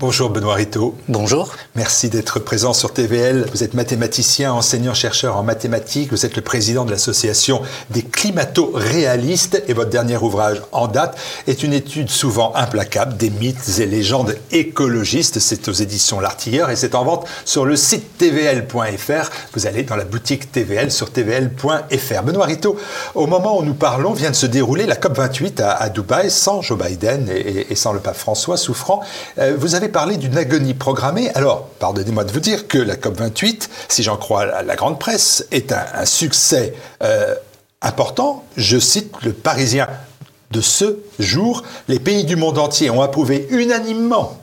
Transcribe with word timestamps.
Bonjour 0.00 0.30
Benoît 0.30 0.54
Rito. 0.54 0.94
Bonjour. 1.08 1.54
Merci 1.74 2.08
d'être 2.08 2.38
présent 2.38 2.72
sur 2.72 2.94
TVL. 2.94 3.44
Vous 3.52 3.62
êtes 3.62 3.74
mathématicien, 3.74 4.50
enseignant-chercheur 4.50 5.36
en 5.36 5.42
mathématiques. 5.42 6.10
Vous 6.10 6.24
êtes 6.24 6.36
le 6.36 6.40
président 6.40 6.86
de 6.86 6.90
l'association 6.90 7.60
des 7.90 8.00
climato-réalistes 8.00 9.62
et 9.68 9.74
votre 9.74 9.90
dernier 9.90 10.16
ouvrage 10.16 10.62
en 10.72 10.88
date 10.88 11.18
est 11.46 11.62
une 11.62 11.74
étude 11.74 12.08
souvent 12.08 12.54
implacable 12.56 13.18
des 13.18 13.28
mythes 13.28 13.78
et 13.78 13.84
légendes 13.84 14.36
écologistes. 14.52 15.38
C'est 15.38 15.68
aux 15.68 15.72
éditions 15.72 16.18
L'Artilleur 16.18 16.70
et 16.70 16.76
c'est 16.76 16.94
en 16.94 17.04
vente 17.04 17.26
sur 17.44 17.66
le 17.66 17.76
site 17.76 18.16
tvl.fr. 18.16 19.30
Vous 19.52 19.66
allez 19.66 19.82
dans 19.82 19.96
la 19.96 20.04
boutique 20.06 20.50
TVL 20.50 20.90
sur 20.90 21.12
tvl.fr. 21.12 22.22
Benoît 22.24 22.46
Rito, 22.46 22.78
au 23.14 23.26
moment 23.26 23.58
où 23.58 23.62
nous 23.64 23.74
parlons, 23.74 24.14
vient 24.14 24.30
de 24.30 24.34
se 24.34 24.46
dérouler 24.46 24.86
la 24.86 24.96
COP28 24.96 25.62
à, 25.62 25.90
Dubaï 25.90 26.30
sans 26.30 26.62
Joe 26.62 26.78
Biden 26.78 27.28
et, 27.28 27.74
sans 27.74 27.92
le 27.92 28.00
pape 28.00 28.16
François 28.16 28.56
souffrant. 28.56 29.02
Euh, 29.38 29.56
vous 29.58 29.74
avez 29.74 29.89
parler 29.90 30.16
d'une 30.16 30.36
agonie 30.36 30.74
programmée. 30.74 31.30
Alors, 31.34 31.66
pardonnez-moi 31.78 32.24
de 32.24 32.32
vous 32.32 32.40
dire 32.40 32.68
que 32.68 32.78
la 32.78 32.96
COP28, 32.96 33.68
si 33.88 34.02
j'en 34.02 34.16
crois 34.16 34.62
la, 34.62 34.76
grande 34.76 34.98
presse, 34.98 35.46
est 35.50 35.72
un, 35.72 36.04
succès 36.04 36.74
euh, 37.02 37.34
important. 37.82 38.44
Je 38.56 38.78
cite 38.78 39.12
le 39.22 39.32
Parisien 39.32 39.88
de 40.50 40.60
ce 40.60 40.98
jour. 41.18 41.62
Les 41.88 41.98
pays 41.98 42.24
du 42.24 42.36
monde 42.36 42.58
entier 42.58 42.90
ont 42.90 43.02
approuvé 43.02 43.46
unanimement 43.50 44.40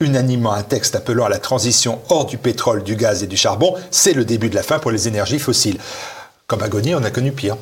unanimement 0.00 0.52
un 0.52 0.62
texte 0.62 0.94
appelant 0.94 1.24
à 1.24 1.28
la 1.28 1.38
transition 1.38 2.00
hors 2.10 2.26
du 2.26 2.36
pétrole, 2.36 2.82
du 2.82 2.96
gaz 2.96 3.22
et 3.22 3.26
du 3.26 3.36
charbon. 3.36 3.74
C'est 3.90 4.12
le 4.12 4.24
début 4.24 4.50
de 4.50 4.54
la 4.54 4.62
fin 4.62 4.78
pour 4.78 4.90
les 4.90 5.08
énergies 5.08 5.38
fossiles. 5.38 5.78
Comme 6.46 6.62
agonie, 6.62 6.94
on 6.94 7.02
a 7.02 7.10
connu 7.10 7.32
pire. 7.32 7.56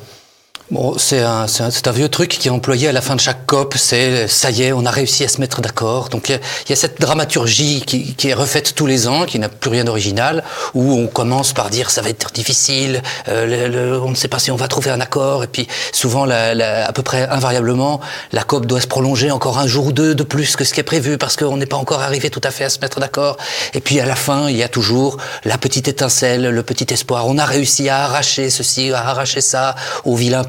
Bon, 0.71 0.95
c'est 0.97 1.21
un, 1.21 1.45
un, 1.45 1.91
vieux 1.91 2.09
truc 2.09 2.29
qui 2.39 2.47
est 2.47 2.51
employé 2.51 2.87
à 2.87 2.91
la 2.91 3.01
fin 3.01 3.15
de 3.15 3.21
chaque 3.21 3.45
COP, 3.45 3.75
c'est 3.77 4.27
ça 4.27 4.49
y 4.49 4.63
est, 4.63 4.73
on 4.73 4.83
a 4.87 4.89
réussi 4.89 5.23
à 5.23 5.27
se 5.27 5.39
mettre 5.39 5.61
d'accord. 5.61 6.09
Donc 6.09 6.29
il 6.29 6.39
y, 6.69 6.73
a 6.73 6.75
cette 6.75 6.99
dramaturgie 6.99 7.83
qui, 7.85 8.15
qui, 8.15 8.29
est 8.29 8.33
refaite 8.33 8.73
tous 8.73 8.87
les 8.87 9.07
ans, 9.07 9.25
qui 9.25 9.37
n'a 9.37 9.47
plus 9.47 9.69
rien 9.69 9.83
d'original, 9.83 10.43
où 10.73 10.93
on 10.93 11.05
commence 11.05 11.53
par 11.53 11.69
dire 11.69 11.91
ça 11.91 12.01
va 12.01 12.09
être 12.09 12.31
difficile, 12.31 13.03
euh, 13.27 13.99
on 14.03 14.09
ne 14.09 14.15
sait 14.15 14.27
pas 14.27 14.39
si 14.39 14.49
on 14.49 14.55
va 14.55 14.67
trouver 14.67 14.89
un 14.89 14.99
accord, 15.01 15.43
et 15.43 15.47
puis 15.47 15.67
souvent, 15.91 16.25
la, 16.25 16.87
à 16.87 16.91
peu 16.93 17.03
près 17.03 17.27
invariablement, 17.29 18.01
la 18.31 18.41
COP 18.41 18.65
doit 18.65 18.81
se 18.81 18.87
prolonger 18.87 19.29
encore 19.29 19.59
un 19.59 19.67
jour 19.67 19.85
ou 19.85 19.91
deux 19.91 20.15
de 20.15 20.23
plus 20.23 20.55
que 20.55 20.63
ce 20.63 20.73
qui 20.73 20.79
est 20.79 20.83
prévu, 20.83 21.19
parce 21.19 21.35
qu'on 21.35 21.57
n'est 21.57 21.67
pas 21.67 21.77
encore 21.77 22.01
arrivé 22.01 22.31
tout 22.31 22.41
à 22.43 22.49
fait 22.49 22.63
à 22.63 22.69
se 22.69 22.79
mettre 22.79 22.99
d'accord. 22.99 23.37
Et 23.75 23.81
puis 23.81 23.99
à 23.99 24.05
la 24.07 24.15
fin, 24.15 24.49
il 24.49 24.57
y 24.57 24.63
a 24.63 24.67
toujours 24.67 25.17
la 25.43 25.59
petite 25.59 25.87
étincelle, 25.87 26.49
le 26.49 26.63
petit 26.63 26.91
espoir. 26.91 27.27
On 27.27 27.37
a 27.37 27.45
réussi 27.45 27.87
à 27.87 28.05
arracher 28.05 28.49
ceci, 28.49 28.91
à 28.93 29.09
arracher 29.09 29.41
ça 29.41 29.75
au 30.05 30.15
vilain 30.15 30.43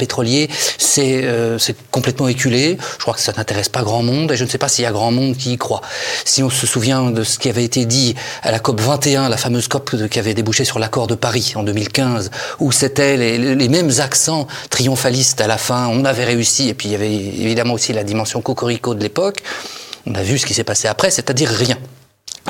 euh, 0.98 1.58
c'est 1.58 1.76
complètement 1.90 2.28
éculé. 2.28 2.78
Je 2.94 3.02
crois 3.02 3.14
que 3.14 3.20
ça 3.20 3.32
n'intéresse 3.36 3.68
pas 3.68 3.82
grand 3.82 4.02
monde 4.02 4.32
et 4.32 4.36
je 4.36 4.44
ne 4.44 4.48
sais 4.48 4.58
pas 4.58 4.68
s'il 4.68 4.84
y 4.84 4.86
a 4.86 4.92
grand 4.92 5.10
monde 5.10 5.36
qui 5.36 5.52
y 5.52 5.58
croit. 5.58 5.82
Si 6.24 6.42
on 6.42 6.50
se 6.50 6.66
souvient 6.66 7.10
de 7.10 7.24
ce 7.24 7.38
qui 7.38 7.48
avait 7.48 7.64
été 7.64 7.84
dit 7.84 8.14
à 8.42 8.50
la 8.50 8.58
COP 8.58 8.80
21, 8.80 9.28
la 9.28 9.36
fameuse 9.36 9.68
COP 9.68 10.08
qui 10.08 10.18
avait 10.18 10.34
débouché 10.34 10.64
sur 10.64 10.78
l'accord 10.78 11.06
de 11.06 11.14
Paris 11.14 11.52
en 11.56 11.62
2015, 11.62 12.30
où 12.60 12.72
c'était 12.72 13.16
les, 13.16 13.68
mêmes 13.68 13.90
accents 13.98 14.46
triomphalistes 14.70 15.40
à 15.40 15.46
la 15.46 15.58
fin, 15.58 15.88
on 15.88 16.04
avait 16.04 16.24
réussi, 16.24 16.68
et 16.68 16.74
puis 16.74 16.88
il 16.88 16.92
y 16.92 16.94
avait 16.94 17.12
évidemment 17.12 17.74
aussi 17.74 17.92
la 17.92 18.04
dimension 18.04 18.40
cocorico 18.40 18.94
de 18.94 19.02
l'époque. 19.02 19.42
On 20.06 20.14
a 20.14 20.22
vu 20.22 20.38
ce 20.38 20.46
qui 20.46 20.54
s'est 20.54 20.64
passé 20.64 20.88
après, 20.88 21.10
c'est-à-dire 21.10 21.48
rien 21.50 21.76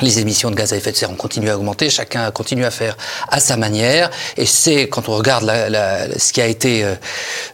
les 0.01 0.19
émissions 0.19 0.51
de 0.51 0.55
gaz 0.55 0.73
à 0.73 0.77
effet 0.77 0.91
de 0.91 0.97
serre 0.97 1.11
ont 1.11 1.15
continué 1.15 1.49
à 1.49 1.57
augmenter, 1.57 1.89
chacun 1.89 2.23
a 2.23 2.31
continué 2.31 2.65
à 2.65 2.71
faire 2.71 2.97
à 3.29 3.39
sa 3.39 3.57
manière, 3.57 4.09
et 4.37 4.45
c'est 4.45 4.87
quand 4.87 5.09
on 5.09 5.15
regarde 5.15 5.43
la, 5.43 5.69
la, 5.69 6.19
ce 6.19 6.33
qui 6.33 6.41
a 6.41 6.47
été 6.47 6.83
euh, 6.83 6.95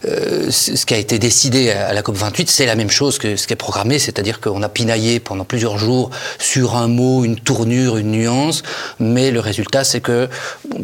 euh 0.06 0.50
ce 0.50 0.84
qui 0.86 0.94
a 0.94 0.98
été 0.98 1.18
décidé 1.18 1.70
à 1.70 1.92
la 1.92 2.02
COP 2.02 2.16
28, 2.16 2.50
c'est 2.50 2.66
la 2.66 2.74
même 2.74 2.90
chose 2.90 3.18
que 3.18 3.36
ce 3.36 3.46
qui 3.46 3.52
est 3.52 3.56
programmé, 3.56 3.98
c'est-à-dire 3.98 4.40
qu'on 4.40 4.62
a 4.62 4.68
pinaillé 4.68 5.20
pendant 5.20 5.44
plusieurs 5.44 5.78
jours 5.78 6.10
sur 6.38 6.76
un 6.76 6.88
mot, 6.88 7.24
une 7.24 7.36
tournure, 7.36 7.96
une 7.96 8.12
nuance, 8.12 8.62
mais 9.00 9.30
le 9.30 9.40
résultat 9.40 9.84
c'est 9.84 10.00
que 10.00 10.28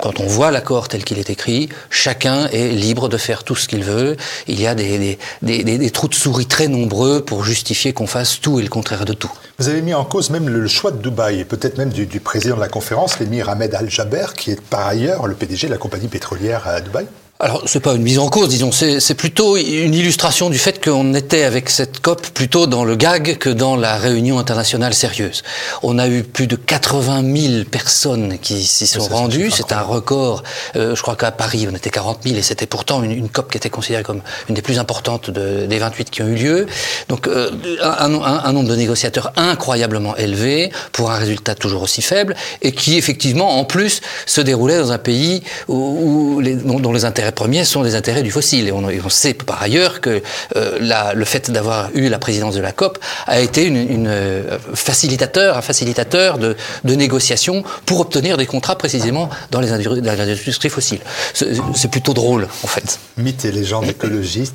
quand 0.01 0.21
on 0.21 0.27
voit 0.27 0.51
l'accord 0.51 0.89
tel 0.89 1.05
qu'il 1.05 1.19
est 1.19 1.31
écrit, 1.31 1.69
chacun 1.91 2.47
est 2.49 2.69
libre 2.69 3.09
de 3.09 3.17
faire 3.17 3.45
tout 3.45 3.57
ce 3.57 3.69
qu'il 3.69 3.85
veut. 3.85 4.17
Il 4.47 4.61
y 4.61 4.67
a 4.67 4.75
des, 4.75 5.19
des, 5.43 5.65
des, 5.65 5.91
trous 5.91 6.09
de 6.09 6.15
souris 6.15 6.47
très 6.47 6.69
nombreux 6.69 7.21
pour 7.21 7.45
justifier 7.45 7.93
qu'on 7.93 8.07
fasse 8.07 8.41
tout 8.41 8.61
et 8.61 8.63
le 8.63 8.69
contraire 8.69 9.05
de 9.05 9.13
tout. 9.13 9.31
Vous 9.59 9.69
avez 9.69 9.83
mis 9.83 9.95
en 9.95 10.05
cause 10.05 10.31
même 10.31 10.49
le 10.49 10.69
choix 10.69 10.91
de 10.91 10.99
Dubaï 10.99 11.45
peut-être 11.51 11.79
même 11.79 11.91
du, 11.91 12.21
président 12.21 12.55
de 12.55 12.61
la 12.61 12.69
conférence, 12.69 13.19
l'émir 13.19 13.49
Ahmed 13.49 13.75
Al-Jaber, 13.75 14.27
qui 14.37 14.53
est 14.53 14.61
par 14.61 14.87
ailleurs 14.87 15.27
le 15.27 15.35
PDG 15.35 15.67
de 15.67 15.73
la 15.73 15.79
compagnie 15.79 16.07
pétrolière 16.07 16.67
à 16.69 16.81
Dubaï 16.81 17.07
alors, 17.41 17.63
c'est 17.65 17.81
pas 17.81 17.95
une 17.95 18.03
mise 18.03 18.19
en 18.19 18.29
cause, 18.29 18.51
disons, 18.51 18.71
c'est 18.71 19.15
plutôt 19.15 19.57
une 19.57 19.95
illustration 19.95 20.51
du 20.51 20.59
fait 20.59 20.85
qu'on 20.85 21.15
était 21.15 21.45
avec 21.45 21.71
cette 21.71 22.01
COP 22.01 22.27
plutôt 22.29 22.67
dans 22.67 22.85
le 22.85 22.97
gag 22.97 23.39
que 23.39 23.49
dans 23.49 23.77
la 23.77 23.97
réunion 23.97 24.39
internationale 24.39 24.93
sérieuse. 24.93 25.43
On 25.83 25.99
a 25.99 26.07
eu 26.07 26.23
plus 26.23 26.47
de 26.47 26.57
80 26.57 27.23
000 27.35 27.65
personnes 27.65 28.39
qui 28.39 28.63
s'y 28.63 28.87
sont 28.87 29.01
rendues, 29.01 29.51
c'est 29.51 29.73
un 29.73 29.81
record. 29.81 30.43
Euh, 30.77 30.95
je 30.95 31.01
crois 31.01 31.17
qu'à 31.17 31.31
Paris, 31.31 31.67
on 31.71 31.75
était 31.75 31.89
40 31.89 32.25
000 32.25 32.37
et 32.37 32.43
c'était 32.43 32.67
pourtant 32.67 33.03
une, 33.03 33.13
une, 33.13 33.31
COP 33.31 33.51
qui 33.51 33.57
était 33.57 33.71
considérée 33.71 34.03
comme 34.03 34.21
une 34.51 34.55
des 34.55 34.63
plus 34.63 34.79
importantes 34.79 35.31
de, 35.31 35.65
des 35.65 35.79
28 35.79 36.11
qui 36.11 36.21
ont 36.21 36.29
eu 36.29 36.35
lieu. 36.35 36.67
Donc, 37.09 37.27
euh, 37.27 37.51
un, 37.81 38.15
un, 38.17 38.45
un, 38.45 38.53
nombre 38.53 38.69
de 38.69 38.77
négociateurs 38.77 39.33
incroyablement 39.37 40.15
élevé 40.17 40.71
pour 40.93 41.11
un 41.11 41.17
résultat 41.17 41.55
toujours 41.55 41.83
aussi 41.83 42.03
faible 42.03 42.37
et 42.61 42.73
qui, 42.73 42.99
effectivement, 42.99 43.59
en 43.59 43.65
plus, 43.65 44.03
se 44.27 44.43
déroulait 44.43 44.79
dans 44.79 44.93
un 44.93 44.99
pays 44.99 45.43
où, 45.69 46.35
où 46.37 46.41
les, 46.41 46.55
dont 46.55 46.93
les 46.93 47.07
intérêts 47.07 47.30
premiers 47.33 47.65
sont 47.65 47.83
les 47.83 47.95
intérêts 47.95 48.23
du 48.23 48.31
fossile. 48.31 48.69
Et 48.69 48.73
on, 48.73 49.09
sait 49.09 49.35
par 49.35 49.63
ailleurs 49.63 50.01
que 50.01 50.23
euh, 50.57 51.13
le 51.15 51.25
fait 51.25 51.51
d'avoir 51.51 51.91
eu 51.95 52.09
la 52.09 52.19
présidence 52.19 52.55
de 52.55 52.61
la 52.61 52.73
COP 52.73 52.99
a 53.27 53.41
été 53.41 53.65
une, 53.65 54.07
euh, 54.07 54.59
facilitateur, 54.75 55.57
un 55.57 55.63
facilitateur 55.63 56.39
de, 56.39 56.57
négociations 56.85 57.63
pour 57.87 58.01
obtenir 58.01 58.37
des 58.37 58.47
contrats 58.47 58.77
précisément 58.77 59.31
dans 59.51 59.61
les 59.61 59.73
industries, 59.73 60.03
dans 60.03 60.17
l'industrie 60.17 60.71
fossile. 60.71 61.01
C'est 61.35 61.91
plutôt 61.91 62.15
drôle, 62.15 62.49
en 62.63 62.67
fait. 62.67 62.99
Mythes 63.17 63.45
et 63.45 63.53
légendes 63.53 63.89
écologistes. 63.89 64.55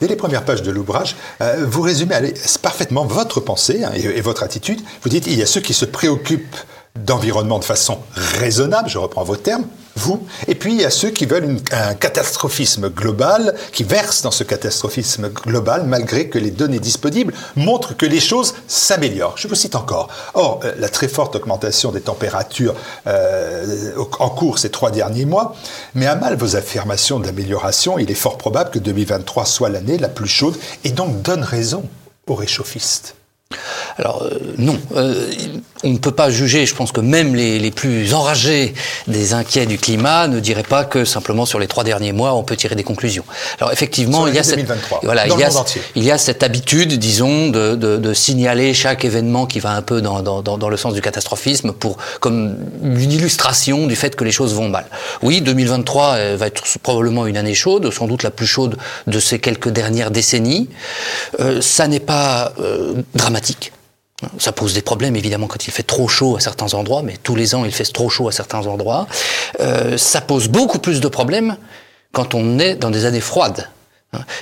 Dès 0.00 0.06
les 0.06 0.16
premières 0.16 0.44
pages 0.44 0.62
de 0.62 0.70
l'ouvrage, 0.70 1.16
euh, 1.40 1.64
vous 1.66 1.82
résumez 1.82 2.16
parfaitement 2.62 3.04
votre 3.04 3.40
pensée 3.40 3.84
hein, 3.84 3.92
et, 3.94 4.18
et 4.18 4.20
votre 4.20 4.42
attitude. 4.42 4.80
Vous 5.02 5.08
dites 5.08 5.26
il 5.26 5.38
y 5.38 5.42
a 5.42 5.46
ceux 5.46 5.60
qui 5.60 5.74
se 5.74 5.84
préoccupent 5.84 6.56
d'environnement 6.96 7.58
de 7.58 7.64
façon 7.64 7.98
raisonnable, 8.14 8.88
je 8.88 8.98
reprends 8.98 9.24
vos 9.24 9.36
termes, 9.36 9.64
vous, 10.00 10.26
et 10.48 10.54
puis 10.54 10.72
il 10.72 10.80
y 10.80 10.84
a 10.84 10.90
ceux 10.90 11.10
qui 11.10 11.26
veulent 11.26 11.58
un 11.70 11.94
catastrophisme 11.94 12.88
global, 12.88 13.54
qui 13.72 13.84
versent 13.84 14.22
dans 14.22 14.30
ce 14.30 14.44
catastrophisme 14.44 15.28
global, 15.28 15.84
malgré 15.86 16.28
que 16.28 16.38
les 16.38 16.50
données 16.50 16.80
disponibles 16.80 17.34
montrent 17.56 17.96
que 17.96 18.06
les 18.06 18.20
choses 18.20 18.54
s'améliorent. 18.66 19.36
Je 19.36 19.48
vous 19.48 19.54
cite 19.54 19.76
encore. 19.76 20.08
Or, 20.34 20.60
euh, 20.64 20.72
la 20.78 20.88
très 20.88 21.08
forte 21.08 21.36
augmentation 21.36 21.92
des 21.92 22.00
températures 22.00 22.74
euh, 23.06 23.92
en 24.18 24.30
cours 24.30 24.58
ces 24.58 24.70
trois 24.70 24.90
derniers 24.90 25.26
mois 25.26 25.54
met 25.94 26.06
à 26.06 26.16
mal 26.16 26.36
vos 26.36 26.56
affirmations 26.56 27.20
d'amélioration. 27.20 27.98
Il 27.98 28.10
est 28.10 28.14
fort 28.14 28.38
probable 28.38 28.70
que 28.70 28.78
2023 28.78 29.44
soit 29.44 29.68
l'année 29.68 29.98
la 29.98 30.08
plus 30.08 30.28
chaude 30.28 30.56
et 30.84 30.90
donc 30.90 31.22
donne 31.22 31.42
raison 31.42 31.84
aux 32.26 32.34
réchauffistes. 32.34 33.19
Alors 34.00 34.22
euh, 34.22 34.38
non, 34.58 34.78
euh, 34.96 35.30
on 35.84 35.90
ne 35.90 35.98
peut 35.98 36.10
pas 36.10 36.30
juger, 36.30 36.66
je 36.66 36.74
pense 36.74 36.92
que 36.92 37.00
même 37.00 37.34
les, 37.34 37.58
les, 37.58 37.70
plus 37.70 38.12
enragés 38.14 38.74
des 39.06 39.32
inquiets 39.32 39.66
du 39.66 39.78
climat 39.78 40.28
ne 40.28 40.40
diraient 40.40 40.62
pas 40.62 40.84
que 40.84 41.04
simplement 41.04 41.46
sur 41.46 41.58
les 41.58 41.66
trois 41.66 41.84
derniers 41.84 42.12
mois 42.12 42.34
on 42.34 42.42
peut 42.42 42.56
tirer 42.56 42.74
des 42.74 42.82
conclusions. 42.82 43.24
Alors 43.60 43.72
effectivement, 43.72 44.26
il 44.26 44.34
y, 44.34 44.38
a 44.38 44.42
cette, 44.42 44.66
voilà, 45.02 45.26
il, 45.26 45.38
y 45.38 45.44
a, 45.44 45.50
il 45.94 46.04
y 46.04 46.10
a 46.10 46.18
cette 46.18 46.42
habitude, 46.42 46.94
disons, 46.98 47.48
de, 47.48 47.74
de, 47.76 47.96
de, 47.96 48.14
signaler 48.14 48.74
chaque 48.74 49.04
événement 49.04 49.46
qui 49.46 49.60
va 49.60 49.72
un 49.72 49.82
peu 49.82 50.02
dans, 50.02 50.22
dans, 50.22 50.42
dans, 50.42 50.68
le 50.68 50.76
sens 50.76 50.94
du 50.94 51.00
catastrophisme 51.00 51.72
pour 51.72 51.96
comme 52.20 52.56
une 52.82 53.12
illustration 53.12 53.86
du 53.86 53.96
fait 53.96 54.16
que 54.16 54.24
les 54.24 54.32
choses 54.32 54.54
vont 54.54 54.68
mal. 54.68 54.86
Oui, 55.22 55.40
2023 55.40 56.14
euh, 56.14 56.36
va 56.38 56.46
être 56.46 56.62
probablement 56.82 57.26
une 57.26 57.36
année 57.36 57.54
chaude, 57.54 57.90
sans 57.90 58.06
doute 58.06 58.22
la 58.22 58.30
plus 58.30 58.46
chaude 58.46 58.76
de 59.06 59.20
ces 59.20 59.38
quelques 59.38 59.68
dernières 59.68 60.10
décennies. 60.10 60.68
Euh, 61.40 61.60
ça 61.60 61.88
n'est 61.88 62.00
pas 62.00 62.52
euh, 62.60 62.94
dramatique 63.14 63.72
ça 64.38 64.52
pose 64.52 64.74
des 64.74 64.82
problèmes 64.82 65.16
évidemment 65.16 65.46
quand 65.46 65.66
il 65.66 65.70
fait 65.70 65.82
trop 65.82 66.08
chaud 66.08 66.36
à 66.36 66.40
certains 66.40 66.74
endroits, 66.74 67.02
mais 67.02 67.16
tous 67.22 67.36
les 67.36 67.54
ans 67.54 67.64
il 67.64 67.72
fait 67.72 67.84
trop 67.84 68.08
chaud 68.08 68.28
à 68.28 68.32
certains 68.32 68.66
endroits. 68.66 69.06
Euh, 69.60 69.96
ça 69.96 70.20
pose 70.20 70.48
beaucoup 70.48 70.78
plus 70.78 71.00
de 71.00 71.08
problèmes 71.08 71.56
quand 72.12 72.34
on 72.34 72.58
est 72.58 72.74
dans 72.74 72.90
des 72.90 73.04
années 73.04 73.20
froides. 73.20 73.68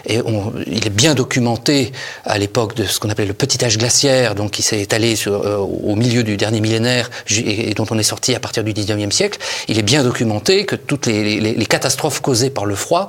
Et 0.06 0.22
on, 0.22 0.52
il 0.66 0.86
est 0.86 0.90
bien 0.90 1.14
documenté 1.14 1.92
à 2.24 2.38
l'époque 2.38 2.74
de 2.74 2.84
ce 2.84 2.98
qu'on 2.98 3.10
appelait 3.10 3.26
le 3.26 3.34
petit 3.34 3.62
âge 3.62 3.76
glaciaire, 3.76 4.34
donc 4.34 4.52
qui 4.52 4.62
s'est 4.62 4.80
étalé 4.80 5.14
sur, 5.14 5.44
euh, 5.44 5.56
au 5.58 5.94
milieu 5.94 6.22
du 6.22 6.38
dernier 6.38 6.62
millénaire 6.62 7.10
et, 7.30 7.74
dont 7.74 7.84
on 7.90 7.98
est 7.98 8.02
sorti 8.02 8.34
à 8.34 8.40
partir 8.40 8.64
du 8.64 8.72
19e 8.72 9.10
siècle. 9.10 9.38
Il 9.68 9.78
est 9.78 9.82
bien 9.82 10.02
documenté 10.02 10.64
que 10.64 10.74
toutes 10.74 11.04
les, 11.04 11.38
les, 11.38 11.54
les, 11.54 11.66
catastrophes 11.66 12.20
causées 12.20 12.48
par 12.48 12.64
le 12.64 12.74
froid 12.74 13.08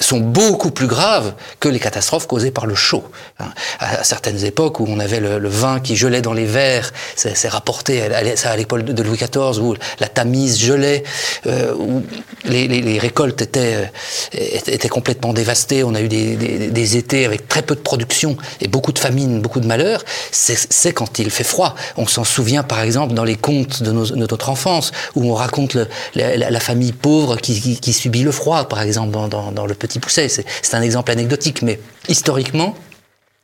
sont 0.00 0.18
beaucoup 0.18 0.72
plus 0.72 0.88
graves 0.88 1.32
que 1.60 1.68
les 1.68 1.78
catastrophes 1.78 2.26
causées 2.26 2.50
par 2.50 2.66
le 2.66 2.74
chaud. 2.74 3.04
Hein. 3.38 3.50
À, 3.78 4.02
certaines 4.02 4.44
époques 4.44 4.80
où 4.80 4.86
on 4.88 4.98
avait 4.98 5.20
le, 5.20 5.38
le 5.38 5.48
vin 5.48 5.78
qui 5.78 5.94
gelait 5.94 6.22
dans 6.22 6.32
les 6.32 6.46
verres, 6.46 6.92
c'est 7.14 7.48
rapporté 7.48 8.02
à, 8.02 8.18
à 8.18 8.56
l'époque 8.56 8.82
de 8.82 9.02
Louis 9.04 9.18
XIV, 9.18 9.62
où 9.62 9.76
la 10.00 10.08
Tamise 10.08 10.58
gelait, 10.58 11.04
euh, 11.46 11.72
où 11.74 12.02
les, 12.46 12.66
les, 12.66 12.98
récoltes 12.98 13.40
étaient, 13.42 13.76
euh, 13.76 14.58
étaient 14.66 14.88
complètement 14.88 15.32
dévastées. 15.32 15.84
On 15.84 15.94
a 15.94 15.99
a 16.00 16.04
eu 16.04 16.08
des, 16.08 16.96
étés 16.96 17.24
avec 17.24 17.48
très 17.48 17.62
peu 17.62 17.74
de 17.74 17.80
production 17.80 18.36
et 18.60 18.68
beaucoup 18.68 18.92
de 18.92 18.98
famine, 18.98 19.40
beaucoup 19.40 19.60
de 19.60 19.66
malheur, 19.66 20.02
c'est 20.32 20.92
quand 20.92 21.18
il 21.18 21.30
fait 21.30 21.44
froid. 21.44 21.74
On 21.96 22.06
s'en 22.06 22.24
souvient 22.24 22.62
par 22.62 22.80
exemple 22.80 23.14
dans 23.14 23.24
les 23.24 23.36
contes 23.36 23.82
de, 23.82 23.92
notre 23.92 24.48
enfance, 24.48 24.92
où 25.14 25.30
on 25.30 25.34
raconte 25.34 25.76
la, 26.14 26.60
famille 26.60 26.92
pauvre 26.92 27.36
qui, 27.36 27.92
subit 27.92 28.22
le 28.22 28.32
froid, 28.32 28.68
par 28.68 28.82
exemple 28.82 29.12
dans, 29.12 29.28
dans 29.28 29.66
Le 29.66 29.74
Petit 29.74 29.98
Pousset. 29.98 30.28
C'est 30.28 30.74
un 30.74 30.82
exemple 30.82 31.10
anecdotique, 31.10 31.62
mais 31.62 31.80
historiquement, 32.08 32.74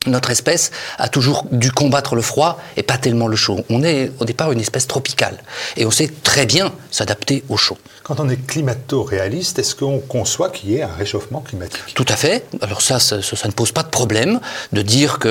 notre 0.07 0.29
espèce 0.29 0.71
a 0.97 1.09
toujours 1.09 1.45
dû 1.51 1.71
combattre 1.71 2.15
le 2.15 2.21
froid 2.21 2.59
et 2.75 2.83
pas 2.83 2.97
tellement 2.97 3.27
le 3.27 3.35
chaud. 3.35 3.63
On 3.69 3.83
est 3.83 4.11
au 4.19 4.25
départ 4.25 4.51
une 4.51 4.59
espèce 4.59 4.87
tropicale 4.87 5.37
et 5.75 5.85
on 5.85 5.91
sait 5.91 6.11
très 6.23 6.45
bien 6.45 6.73
s'adapter 6.91 7.43
au 7.49 7.57
chaud. 7.57 7.77
Quand 8.07 8.21
on 8.21 8.29
est 8.29 8.37
climato-réaliste, 8.37 9.59
est-ce 9.59 9.75
qu'on 9.75 9.99
conçoit 9.99 10.49
qu'il 10.49 10.69
y 10.69 10.77
ait 10.77 10.81
un 10.81 10.95
réchauffement 10.97 11.41
climatique? 11.41 11.93
Tout 11.93 12.05
à 12.07 12.15
fait. 12.15 12.45
Alors 12.61 12.81
ça, 12.81 12.99
ça, 12.99 13.17
ne 13.17 13.51
pose 13.51 13.73
pas 13.73 13.83
de 13.83 13.89
problème 13.89 14.39
de 14.71 14.81
dire 14.81 15.19
que 15.19 15.27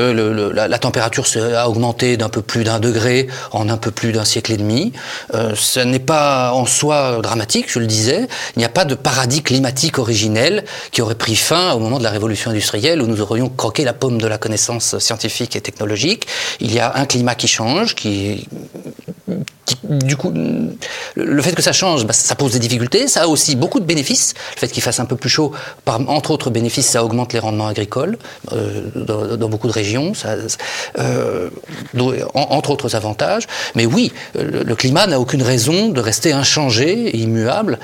la, 0.53 0.79
température 0.79 1.25
a 1.57 1.71
augmenté 1.71 2.19
d'un 2.19 2.29
peu 2.29 2.43
plus 2.43 2.65
d'un 2.65 2.79
degré 2.79 3.29
en 3.53 3.71
un 3.71 3.79
peu 3.79 3.91
plus 3.91 4.13
d'un 4.13 4.27
siècle 4.27 4.53
et 4.53 4.59
demi. 4.59 4.93
Euh, 5.33 5.55
ce 5.55 5.81
n'est 5.81 5.99
pas 5.99 6.53
en 6.53 6.67
soi 6.67 7.21
dramatique, 7.23 7.73
je 7.73 7.79
le 7.79 7.87
disais. 7.87 8.29
Il 8.57 8.59
n'y 8.59 8.67
a 8.67 8.69
pas 8.69 8.85
de 8.85 8.95
paradis 8.95 9.43
climatique 9.43 9.99
originel 9.99 10.65
qui 10.91 11.01
aurait 11.01 11.15
pris 11.15 11.37
fin 11.37 11.73
au 11.73 11.79
moment 11.79 11.97
de 11.99 12.05
la 12.05 12.11
révolution 12.11 12.51
industrielle 12.51 13.01
où 13.01 13.07
nous 13.07 13.23
aurions 13.23 13.49
croqué 13.49 13.85
la 13.85 13.95
pomme 13.95 14.21
de 14.21 14.27
la 14.27 14.37
connaissance 14.37 14.66
scientifique 14.81 15.57
et 15.57 15.61
technologique. 15.61 16.27
Il 16.61 16.73
y 16.73 16.81
a 16.81 16.97
un 16.97 17.07
climat 17.07 17.35
qui 17.35 17.49
change, 17.49 17.95
qui 17.95 18.47
du 19.85 20.17
coup, 20.17 20.33
le 21.17 21.43
fait 21.43 21.55
que 21.55 21.63
ça 21.63 21.73
change, 21.73 22.07
bah, 22.07 22.13
ça 22.13 22.35
pose 22.35 22.53
des 22.53 22.59
difficultés. 22.59 23.09
Ça 23.09 23.23
a 23.23 23.27
aussi 23.27 23.57
beaucoup 23.57 23.81
de 23.81 23.85
bénéfices. 23.85 24.35
Le 24.55 24.61
fait 24.61 24.69
qu'il 24.69 24.83
fasse 24.83 25.01
un 25.01 25.05
peu 25.05 25.17
plus 25.17 25.31
chaud, 25.31 25.53
entre 25.87 26.31
autres 26.31 26.51
bénéfices, 26.51 26.87
ça 26.87 27.05
augmente 27.05 27.33
les 27.33 27.39
rendements 27.39 27.67
agricoles 27.67 28.19
euh, 28.53 28.91
dans, 28.95 29.49
beaucoup 29.49 29.67
de 29.67 29.73
régions, 29.73 30.13
euh, 30.99 31.51
entre 32.35 32.71
autres 32.71 32.95
avantages. 32.95 33.47
Mais 33.75 33.87
oui, 33.87 34.13
le, 34.35 34.75
climat 34.75 35.07
n'a 35.07 35.19
aucune 35.19 35.43
raison 35.43 35.89
de 35.89 36.01
rester 36.01 36.33
inchangé 36.33 37.09
et 37.09 37.17
immuable. 37.17 37.79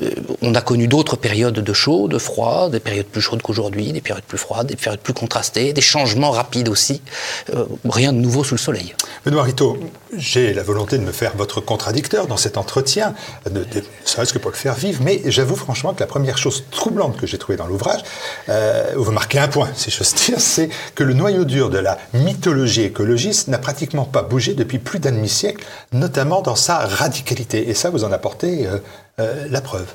Euh, 0.00 0.10
on 0.42 0.54
a 0.54 0.60
connu 0.60 0.88
d'autres 0.88 1.16
périodes 1.16 1.60
de 1.60 1.72
chaud, 1.72 2.08
de 2.08 2.18
froid, 2.18 2.70
des 2.70 2.80
périodes 2.80 3.06
plus 3.06 3.20
chaudes 3.20 3.42
qu'aujourd'hui, 3.42 3.92
des 3.92 4.00
périodes 4.00 4.24
plus 4.24 4.38
froides, 4.38 4.66
des 4.66 4.76
périodes 4.76 5.00
plus 5.00 5.12
contrastées, 5.12 5.72
des 5.72 5.80
changements 5.82 6.30
rapides 6.30 6.68
aussi. 6.68 7.02
rien 7.88 8.12
de 8.12 8.18
nouveau 8.18 8.44
sous 8.44 8.54
le 8.54 8.58
soleil. 8.58 8.94
Benoît 9.24 9.42
Rito, 9.42 9.78
j'ai 10.16 10.54
la 10.54 10.62
volonté 10.62 10.98
de 10.98 11.04
me 11.04 11.12
faire 11.12 11.27
votre 11.36 11.60
contradicteur 11.60 12.26
dans 12.26 12.36
cet 12.36 12.56
entretien, 12.56 13.14
ne 13.50 13.62
serait-ce 14.04 14.32
que 14.32 14.38
pour 14.38 14.50
le 14.50 14.56
faire 14.56 14.74
vivre, 14.74 15.00
mais 15.02 15.22
j'avoue 15.26 15.56
franchement 15.56 15.94
que 15.94 16.00
la 16.00 16.06
première 16.06 16.38
chose 16.38 16.64
troublante 16.70 17.16
que 17.16 17.26
j'ai 17.26 17.38
trouvée 17.38 17.56
dans 17.56 17.66
l'ouvrage, 17.66 18.00
euh, 18.48 18.92
vous 18.96 19.12
marquez 19.12 19.38
un 19.38 19.48
point, 19.48 19.68
si 19.74 19.90
j'ose 19.90 20.14
dire, 20.14 20.40
c'est 20.40 20.68
que 20.94 21.04
le 21.04 21.14
noyau 21.14 21.44
dur 21.44 21.70
de 21.70 21.78
la 21.78 21.98
mythologie 22.14 22.82
écologiste 22.82 23.48
n'a 23.48 23.58
pratiquement 23.58 24.04
pas 24.04 24.22
bougé 24.22 24.54
depuis 24.54 24.78
plus 24.78 24.98
d'un 24.98 25.12
demi-siècle, 25.12 25.64
notamment 25.92 26.42
dans 26.42 26.56
sa 26.56 26.78
radicalité. 26.78 27.68
Et 27.68 27.74
ça, 27.74 27.90
vous 27.90 28.04
en 28.04 28.12
apportez 28.12 28.66
euh, 28.66 28.78
euh, 29.20 29.46
la 29.50 29.60
preuve. 29.60 29.86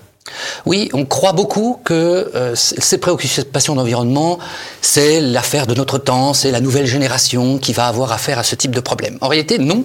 Oui, 0.65 0.89
on 0.93 1.05
croit 1.05 1.33
beaucoup 1.33 1.79
que 1.83 2.31
euh, 2.35 2.55
ces 2.55 2.97
préoccupations 2.97 3.75
d'environnement, 3.75 4.39
c'est 4.81 5.19
l'affaire 5.19 5.67
de 5.67 5.73
notre 5.73 5.97
temps, 5.97 6.33
c'est 6.33 6.51
la 6.51 6.61
nouvelle 6.61 6.85
génération 6.85 7.57
qui 7.57 7.73
va 7.73 7.87
avoir 7.87 8.11
affaire 8.11 8.39
à 8.39 8.43
ce 8.43 8.55
type 8.55 8.73
de 8.73 8.79
problème. 8.79 9.17
En 9.21 9.27
réalité, 9.27 9.57
non. 9.57 9.83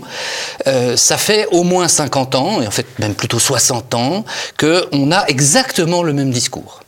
Euh, 0.67 0.97
ça 0.97 1.17
fait 1.17 1.47
au 1.51 1.65
moins 1.65 1.89
50 1.89 2.35
ans, 2.35 2.63
et 2.63 2.67
en 2.67 2.71
fait 2.71 2.87
même 2.99 3.15
plutôt 3.15 3.39
60 3.39 3.95
ans, 3.95 4.25
qu'on 4.59 5.11
a 5.11 5.27
exactement 5.27 6.03
le 6.03 6.13
même 6.13 6.31
discours. 6.31 6.81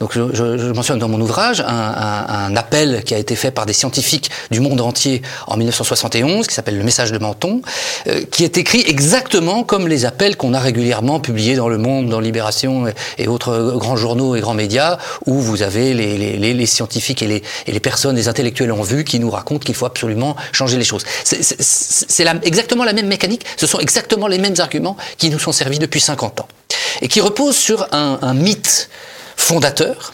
Donc 0.00 0.12
je, 0.14 0.72
mentionne 0.72 0.98
dans 0.98 1.08
mon 1.08 1.20
ouvrage 1.20 1.60
un, 1.60 2.54
appel 2.56 3.02
qui 3.04 3.14
a 3.14 3.18
été 3.18 3.36
fait 3.36 3.50
par 3.50 3.66
des 3.66 3.72
scientifiques 3.72 4.30
du 4.50 4.60
monde 4.60 4.80
entier 4.80 5.22
en 5.46 5.56
1971, 5.56 6.46
qui 6.46 6.54
s'appelle 6.54 6.78
le 6.78 6.84
message 6.84 7.12
de 7.12 7.18
Menton, 7.18 7.62
euh, 8.06 8.22
qui 8.30 8.44
est 8.44 8.58
écrit 8.58 8.84
exactement 8.86 9.62
comme 9.62 9.88
les 9.88 10.04
appels 10.04 10.36
qu'on 10.36 10.54
a 10.54 10.60
régulièrement 10.60 11.20
publiés 11.20 11.56
dans 11.56 11.68
Le 11.68 11.78
Monde, 11.78 12.08
dans 12.08 12.20
Libération 12.20 12.86
et, 13.18 13.28
autres 13.28 13.74
grands 13.76 13.96
journaux 13.96 14.36
et 14.36 14.40
grands 14.40 14.54
médias, 14.54 14.98
où 15.26 15.40
vous 15.40 15.62
avez 15.62 15.94
les, 15.94 16.66
scientifiques 16.66 17.22
et 17.22 17.42
les, 17.66 17.80
personnes, 17.80 18.16
les 18.16 18.28
intellectuels 18.28 18.72
en 18.72 18.82
vue, 18.82 19.04
qui 19.04 19.18
nous 19.18 19.30
racontent 19.30 19.64
qu'il 19.64 19.74
faut 19.74 19.86
absolument 19.86 20.36
changer 20.52 20.78
les 20.78 20.84
choses. 20.84 21.04
C'est 21.24 22.26
exactement 22.42 22.84
la 22.84 22.92
même 22.92 23.06
mécanique, 23.06 23.44
ce 23.56 23.66
sont 23.66 23.78
exactement 23.78 24.26
les 24.26 24.38
mêmes 24.38 24.56
arguments 24.58 24.96
qui 25.18 25.30
nous 25.30 25.38
sont 25.38 25.52
servis 25.52 25.78
depuis 25.78 26.00
50 26.00 26.40
ans, 26.40 26.48
et 27.02 27.08
qui 27.08 27.20
reposent 27.20 27.56
sur 27.56 27.86
un 27.92 28.34
mythe 28.34 28.88
fondateur, 29.46 30.12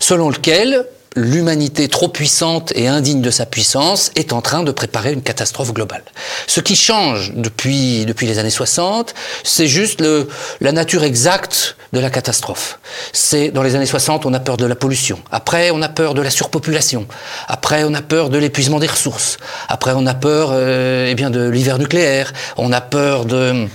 selon 0.00 0.30
lequel 0.30 0.84
l'humanité 1.14 1.88
trop 1.88 2.08
puissante 2.08 2.72
et 2.74 2.88
indigne 2.88 3.22
de 3.22 3.30
sa 3.30 3.46
puissance 3.46 4.10
est 4.16 4.32
en 4.32 4.42
train 4.42 4.64
de 4.64 4.72
préparer 4.72 5.12
une 5.12 5.22
catastrophe 5.22 5.72
globale. 5.72 6.02
Ce 6.48 6.58
qui 6.58 6.74
change 6.74 7.32
depuis, 7.34 8.04
depuis 8.04 8.26
les 8.26 8.40
années 8.40 8.50
60, 8.50 9.14
c'est 9.44 9.68
juste 9.68 10.00
le, 10.00 10.28
la 10.60 10.72
nature 10.72 11.04
exacte 11.04 11.76
de 11.92 12.00
la 12.00 12.10
catastrophe. 12.10 12.80
C'est 13.12 13.52
dans 13.52 13.62
les 13.62 13.76
années 13.76 13.86
60, 13.86 14.26
on 14.26 14.34
a 14.34 14.40
peur 14.40 14.56
de 14.56 14.66
la 14.66 14.74
pollution. 14.74 15.20
Après, 15.30 15.70
on 15.70 15.80
a 15.80 15.88
peur 15.88 16.14
de 16.14 16.20
la 16.20 16.30
surpopulation. 16.30 17.06
Après, 17.46 17.84
on 17.84 17.94
a 17.94 18.02
peur 18.02 18.28
de 18.28 18.38
l'épuisement 18.38 18.80
des 18.80 18.88
ressources. 18.88 19.38
Après, 19.68 19.92
on 19.94 20.04
a 20.04 20.14
peur 20.14 20.50
euh, 20.50 21.06
eh 21.08 21.14
bien 21.14 21.30
de 21.30 21.48
l'hiver 21.48 21.78
nucléaire. 21.78 22.32
On 22.56 22.72
a 22.72 22.80
peur 22.80 23.24
de, 23.24 23.68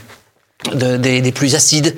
de 0.74 0.98
des, 0.98 1.22
des 1.22 1.32
pluies 1.32 1.56
acides. 1.56 1.96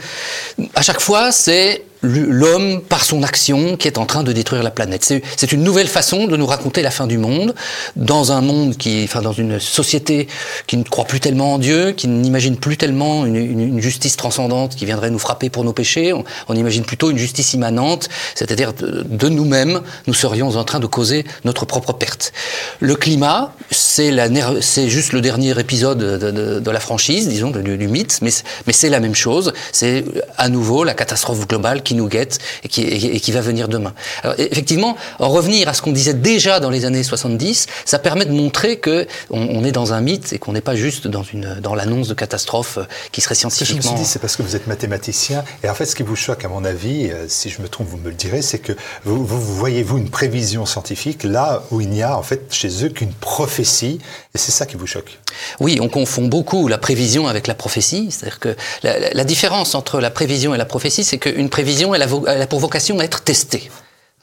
À 0.76 0.84
chaque 0.84 1.02
fois, 1.02 1.32
c'est 1.32 1.84
l'homme 2.06 2.82
par 2.82 3.04
son 3.04 3.24
action 3.24 3.78
qui 3.78 3.88
est 3.88 3.98
en 3.98 4.06
train 4.06 4.24
de 4.24 4.32
détruire 4.32 4.64
la 4.64 4.72
planète. 4.72 5.04
C'est 5.04 5.52
une 5.52 5.64
nouvelle 5.64 5.88
façon 5.88 6.28
de 6.28 6.38
nous 6.38 6.46
raconter 6.46 6.82
la 6.82 6.92
fin 6.92 7.08
du 7.08 7.18
monde 7.18 7.56
dans 7.96 8.32
un 8.32 8.42
monde 8.42 8.78
qui, 8.78 9.04
enfin 9.04 9.22
dans 9.22 9.34
une 9.34 9.60
société 9.60 10.28
qui 10.68 10.78
ne 10.78 10.84
croit 10.84 11.06
plus 11.06 11.20
tellement 11.20 11.54
en 11.54 11.60
Dieu, 11.60 11.92
qui 11.92 12.08
n'imagine 12.08 12.58
plus 12.58 12.78
tellement 12.78 13.26
une, 13.26 13.80
justice 13.82 14.16
transcendante 14.16 14.76
qui 14.76 14.86
viendrait 14.86 15.10
nous 15.10 15.20
frapper 15.20 15.50
pour 15.50 15.64
nos 15.64 15.74
péchés. 15.74 16.14
On, 16.48 16.56
imagine 16.56 16.86
plutôt 16.86 17.12
une 17.12 17.18
justice 17.18 17.54
immanente, 17.54 18.08
c'est-à-dire 18.34 18.74
de, 18.74 19.30
nous-mêmes, 19.30 19.82
nous 20.08 20.14
serions 20.14 20.56
en 20.56 20.64
train 20.64 20.80
de 20.80 20.86
causer 20.86 21.26
notre 21.44 21.66
propre 21.66 21.94
perte. 21.94 22.32
Le 22.80 22.96
climat, 22.96 23.54
c'est 23.72 24.90
juste 24.90 25.12
le 25.12 25.22
dernier 25.22 25.60
épisode 25.60 25.98
de, 25.98 26.32
de, 26.32 26.60
de 26.60 26.72
la 26.72 26.80
franchise, 26.80 27.28
disons, 27.28 27.52
du, 27.52 27.78
du 27.78 27.88
mythe, 27.88 28.20
mais, 28.22 28.32
mais 28.68 28.74
c'est 28.74 28.90
la 28.90 29.00
même 29.00 29.16
chose. 29.16 29.54
C'est 29.72 30.06
à 30.38 30.50
nouveau 30.50 30.84
la 30.84 30.94
catastrophe 30.94 31.48
globale 31.48 31.84
qui 31.84 31.95
nous 31.96 32.08
guette 32.08 32.40
et 32.64 32.68
qui, 32.68 32.82
et 32.82 33.20
qui 33.20 33.32
va 33.32 33.42
venir 33.42 33.68
demain. 33.68 33.94
Alors, 34.24 34.36
effectivement, 34.38 34.98
en 35.20 35.30
revenir 35.30 35.68
à 35.68 35.74
ce 35.74 35.82
qu'on 35.82 35.92
disait 35.92 36.14
déjà 36.14 36.60
dans 36.60 36.70
les 36.70 36.86
années 36.86 37.04
70, 37.04 37.68
ça 37.86 38.00
permet 38.00 38.26
de 38.26 38.32
montrer 38.32 38.78
que 38.78 39.08
on, 39.30 39.64
est 39.64 39.72
dans 39.72 39.94
un 39.94 40.02
mythe 40.02 40.34
et 40.34 40.40
qu'on 40.40 40.54
n'est 40.54 40.62
pas 40.62 40.76
juste 40.76 41.08
dans 41.08 41.24
une 41.24 41.56
dans 41.62 41.76
l'annonce 41.76 42.08
de 42.08 42.14
catastrophe 42.14 42.78
euh, 42.78 42.86
qui 43.12 43.22
serait 43.22 43.36
scientifiquement. 43.36 43.82
Je 43.82 43.88
me 43.88 43.96
suis 43.96 44.04
dit, 44.04 44.10
c'est 44.10 44.20
parce 44.20 44.36
que 44.36 44.44
vous 44.44 44.56
êtes 44.56 44.68
mathématicien 44.68 45.44
et 45.64 45.70
en 45.70 45.74
fait, 45.74 45.86
ce 45.86 45.96
qui 45.96 46.04
vous 46.04 46.16
choque, 46.16 46.46
à 46.46 46.48
mon 46.48 46.64
avis, 46.64 47.10
euh, 47.12 47.26
si 47.28 47.50
je 47.50 47.62
me 47.62 47.68
trompe, 47.68 47.88
vous 47.88 47.98
me 47.98 48.10
le 48.10 48.16
direz, 48.16 48.42
c'est 48.42 48.60
que 48.60 48.74
vous, 49.04 49.26
vous, 49.26 49.42
vous 49.42 49.68
une 49.68 50.10
prévision 50.10 50.66
scientifique 50.66 51.24
là 51.24 51.64
où 51.72 51.82
il 51.82 51.90
n'y 51.90 52.04
a 52.04 52.18
en 52.18 52.24
fait 52.24 52.54
chez 52.54 52.86
eux 52.86 52.90
qu'une 52.90 53.14
prophétie 53.14 54.00
et 54.34 54.38
c'est 54.38 54.52
ça 54.52 54.66
qui 54.66 54.78
vous 54.78 54.88
choque. 54.88 55.20
Oui, 55.60 55.80
on 55.82 55.90
confond 55.90 56.28
beaucoup 56.28 56.68
la 56.68 56.78
prévision 56.78 57.28
avec 57.28 57.48
la 57.48 57.56
prophétie, 57.56 58.10
c'est-à-dire 58.12 58.40
que 58.40 58.56
la, 58.84 59.14
la 59.14 59.24
différence 59.24 59.76
entre 59.76 60.00
la 60.00 60.10
prévision 60.10 60.54
et 60.54 60.58
la 60.58 60.66
prophétie, 60.66 61.04
c'est 61.04 61.18
qu'une 61.18 61.50
prévision 61.50 61.85
elle 61.94 62.04
a, 62.04 62.48
pour 62.48 62.60
vocation 62.60 63.00
à 63.00 63.04
être 63.04 63.22
testée. 63.22 63.70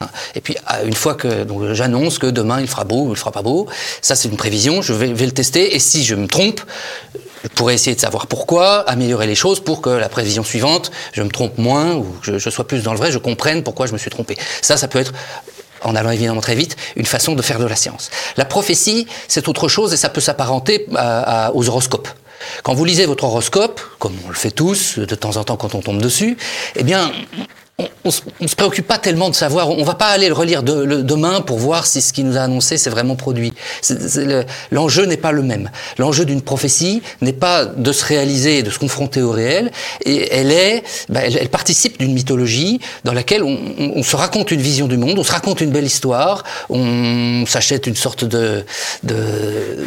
Hein. 0.01 0.09
Et 0.35 0.41
puis 0.41 0.57
une 0.85 0.95
fois 0.95 1.15
que 1.15 1.47
j'annonce 1.75 2.19
que 2.19 2.27
demain 2.27 2.61
il 2.61 2.67
fera 2.67 2.85
beau 2.85 3.07
ou 3.07 3.11
il 3.11 3.17
fera 3.17 3.33
pas 3.33 3.43
beau, 3.43 3.69
ça 4.01 4.15
c'est 4.15 4.29
une 4.29 4.37
prévision, 4.37 4.83
je 4.83 4.93
vais, 4.93 5.09
le 5.09 5.33
tester 5.33 5.75
et 5.75 5.79
si 5.79 6.05
je 6.05 6.15
me 6.15 6.27
trompe, 6.27 6.61
je 7.45 7.49
pourrais 7.49 7.75
essayer 7.75 7.95
de 7.95 8.01
savoir 8.01 8.27
pourquoi, 8.27 8.89
améliorer 8.89 9.27
les 9.27 9.35
choses 9.35 9.61
pour 9.61 9.81
que 9.81 9.91
la 9.91 10.09
prévision 10.09 10.45
suivante, 10.45 10.91
je 11.13 11.23
me 11.23 11.29
trompe 11.29 11.59
moins 11.59 11.95
ou 11.95 12.05
que 12.23 12.39
je, 12.39 12.51
sois 12.51 12.67
plus 12.67 12.83
dans 12.83 12.93
le 12.93 12.99
vrai, 12.99 13.13
je 13.13 13.19
comprenne 13.19 13.63
pourquoi 13.63 13.87
je 13.87 13.93
me 13.93 13.99
suis 13.99 14.11
trompé. 14.11 14.37
Ça, 14.61 14.77
ça 14.77 14.89
peut 14.89 14.99
être 14.99 15.13
en 15.85 15.97
allant 15.97 16.11
évidemment 16.11 16.41
très 16.41 16.55
vite, 16.55 16.77
une 16.95 17.07
façon 17.07 17.35
de 17.35 17.43
faire 17.43 17.59
de 17.59 17.65
la 17.65 17.75
science. 17.75 18.11
La 18.37 18.45
prophétie, 18.45 19.09
c'est 19.27 19.49
autre 19.49 19.67
chose 19.67 19.93
et 19.93 19.97
ça 19.97 20.09
peut 20.09 20.21
s'apparenter 20.21 20.87
aux 21.55 21.69
horoscopes. 21.69 22.09
Quand 22.63 22.75
vous 22.75 22.85
lisez 22.85 23.07
votre 23.07 23.25
horoscope, 23.25 23.81
comme 23.99 24.15
on 24.25 24.29
le 24.29 24.35
fait 24.35 24.51
tous 24.51 24.99
de 24.99 25.15
temps 25.15 25.37
en 25.37 25.45
temps 25.45 25.57
quand 25.57 25.75
on 25.75 25.81
tombe 25.81 26.01
dessus, 26.01 26.37
eh 26.77 26.83
bien, 26.83 27.13
on, 28.05 28.11
ne 28.41 28.47
se 28.47 28.57
préoccupe 28.57 28.87
pas 28.87 28.99
tellement 28.99 29.31
de 29.31 29.35
savoir. 29.35 29.71
On 29.71 29.85
va 29.85 29.95
pas 29.95 30.09
aller 30.09 30.29
le 30.29 30.35
relire 30.35 30.63
demain 30.63 31.41
pour 31.41 31.59
voir 31.59 31.87
si 31.87 32.03
ce 32.03 32.13
qui 32.13 32.25
nous 32.25 32.37
a 32.37 32.43
annoncé 32.43 32.77
s'est 32.77 32.91
vraiment 32.91 33.17
produit. 33.17 33.53
L'enjeu 34.71 35.07
n'est 35.07 35.17
pas 35.17 35.33
le 35.33 35.43
même. 35.43 35.71
L'enjeu 35.99 36.25
d'une 36.25 36.43
prophétie 36.43 37.03
n'est 37.21 37.33
pas 37.33 37.65
de 37.65 37.93
se 37.93 38.05
réaliser 38.05 38.59
et 38.59 38.63
de 38.63 38.71
se 38.71 38.79
confronter 38.79 39.23
au 39.23 39.31
réel. 39.31 39.71
Et 40.05 40.29
elle 40.33 40.51
est, 40.53 40.83
bah, 41.09 41.21
elle, 41.25 41.49
participe 41.49 41.99
d'une 41.99 42.13
mythologie 42.13 42.81
dans 43.05 43.13
laquelle 43.13 43.43
on, 43.43 44.03
se 44.03 44.17
raconte 44.17 44.51
une 44.51 44.61
vision 44.61 44.89
du 44.89 44.97
monde, 44.97 45.19
on 45.19 45.25
se 45.25 45.33
raconte 45.33 45.61
une 45.61 45.71
belle 45.71 45.87
histoire, 45.87 46.43
on 46.71 47.45
s'achète 47.47 47.87
une 47.87 47.97
sorte 47.97 48.25
de, 48.25 48.65
de, 49.05 49.79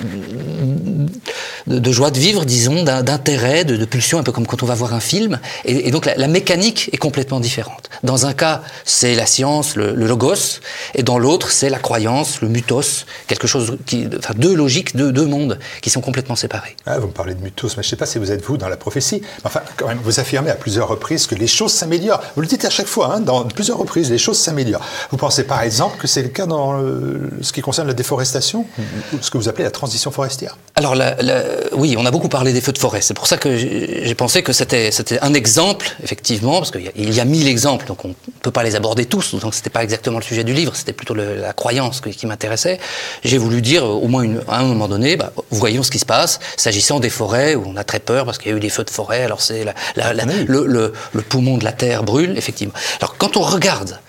joie 1.91 2.11
de 2.11 2.19
vivre, 2.19 2.45
disons, 2.45 2.83
d'intérêt, 2.83 3.65
de, 3.65 3.83
pulsion, 3.85 4.19
un 4.19 4.23
peu 4.23 4.31
comme 4.31 4.47
quand 4.47 4.63
on 4.63 4.65
va 4.65 4.75
voir 4.75 4.93
un 4.93 4.99
film. 4.99 5.39
Et, 5.65 5.91
donc 5.91 6.05
la, 6.05 6.27
mécanique 6.27 6.89
est 6.93 6.97
complètement 6.97 7.39
différente. 7.39 7.74
Dans 8.03 8.25
un 8.25 8.33
cas, 8.33 8.61
c'est 8.83 9.15
la 9.15 9.25
science, 9.25 9.75
le, 9.75 9.93
le, 9.93 10.07
logos, 10.07 10.59
et 10.93 11.03
dans 11.03 11.17
l'autre, 11.17 11.51
c'est 11.51 11.69
la 11.69 11.79
croyance, 11.79 12.41
le 12.41 12.47
mythos, 12.47 13.05
quelque 13.27 13.47
chose 13.47 13.77
qui, 13.85 14.07
enfin, 14.17 14.33
deux 14.35 14.55
logiques, 14.55 14.95
deux, 14.95 15.11
deux 15.11 15.25
mondes 15.25 15.59
qui 15.81 15.89
sont 15.89 16.01
complètement 16.01 16.35
séparés. 16.35 16.75
Ah, 16.85 16.99
vous 16.99 17.07
me 17.07 17.11
parlez 17.11 17.35
de 17.35 17.43
mythos, 17.43 17.69
mais 17.77 17.83
je 17.83 17.87
ne 17.87 17.89
sais 17.91 17.95
pas 17.95 18.05
si 18.05 18.19
vous 18.19 18.31
êtes 18.31 18.43
vous 18.43 18.57
dans 18.57 18.69
la 18.69 18.77
prophétie. 18.77 19.21
Enfin, 19.43 19.61
quand 19.77 19.87
même, 19.87 19.99
vous 20.03 20.19
affirmez 20.19 20.49
à 20.49 20.55
plusieurs 20.55 20.87
reprises 20.87 21.27
que 21.27 21.35
les 21.35 21.47
choses 21.47 21.73
s'améliorent. 21.73 22.21
Vous 22.35 22.41
le 22.41 22.47
dites 22.47 22.65
à 22.65 22.69
chaque 22.69 22.87
fois, 22.87 23.15
hein, 23.15 23.19
dans 23.19 23.43
plusieurs 23.45 23.77
reprises, 23.77 24.11
les 24.11 24.17
choses 24.17 24.37
s'améliorent. 24.39 24.85
Vous 25.11 25.17
pensez 25.17 25.43
par 25.43 25.61
exemple 25.61 25.97
que 25.97 26.07
c'est 26.07 26.21
le 26.21 26.29
cas 26.29 26.45
dans 26.45 26.79
ce 27.41 27.51
qui 27.51 27.61
concerne 27.61 27.87
la 27.87 27.93
déforestation, 27.93 28.65
ce 29.21 29.29
que 29.29 29.37
vous 29.37 29.49
appelez 29.49 29.63
la 29.63 29.71
transition 29.71 30.11
forestière? 30.11 30.57
Alors, 30.75 30.95
oui, 31.73 31.95
on 31.97 32.05
a 32.05 32.11
beaucoup 32.11 32.29
parlé 32.29 32.53
des 32.53 32.61
feux 32.61 32.73
de 32.73 32.77
forêt. 32.77 33.01
C'est 33.01 33.13
pour 33.13 33.27
ça 33.27 33.37
que 33.37 33.55
j'ai 33.57 34.15
pensé 34.15 34.43
que 34.43 34.53
c'était 34.53 34.91
un 35.21 35.33
exemple, 35.33 35.95
effectivement, 36.03 36.57
parce 36.57 36.71
qu'il 36.71 37.13
y, 37.13 37.19
a 37.19 37.25
mille 37.25 37.47
exemples, 37.47 37.64
donc 37.65 38.05
on 38.05 38.09
ne 38.09 38.13
peut 38.41 38.51
pas 38.51 38.63
les 38.63 38.75
aborder 38.75 39.05
tous. 39.05 39.35
Donc, 39.35 39.53
c'était 39.53 39.69
pas 39.69 39.83
exactement 39.83 40.19
le 40.19 40.23
sujet 40.23 40.43
du 40.43 40.53
livre, 40.53 40.75
c'était 40.75 40.93
plutôt 40.93 41.15
la 41.15 41.53
croyance 41.53 42.01
qui 42.01 42.27
m'intéressait. 42.27 42.79
J'ai 43.23 43.37
voulu 43.37 43.61
dire, 43.61 43.83
au 43.85 44.07
moins 44.07 44.27
à 44.47 44.59
un 44.59 44.63
moment 44.63 44.87
donné, 44.87 45.17
bah, 45.17 45.31
voyons 45.49 45.83
ce 45.83 45.91
qui 45.91 45.99
se 45.99 46.05
passe, 46.05 46.39
s'agissant 46.57 46.99
des 46.99 47.09
forêts 47.09 47.55
où 47.55 47.63
on 47.65 47.75
a 47.75 47.83
très 47.83 47.99
peur 47.99 48.25
parce 48.25 48.37
qu'il 48.37 48.51
y 48.51 48.53
a 48.53 48.57
eu 48.57 48.59
des 48.61 48.69
feux 48.69 48.83
de 48.83 48.89
forêt. 48.89 49.23
Alors, 49.23 49.41
c'est 49.41 49.65
le, 49.95 50.65
le, 50.65 50.93
le 51.13 51.21
poumon 51.21 51.57
de 51.57 51.63
la 51.63 51.71
terre 51.71 52.03
brûle, 52.03 52.37
effectivement. 52.37 52.73
Alors, 52.99 53.17
quand 53.17 53.37
on 53.37 53.41
regarde 53.41 53.99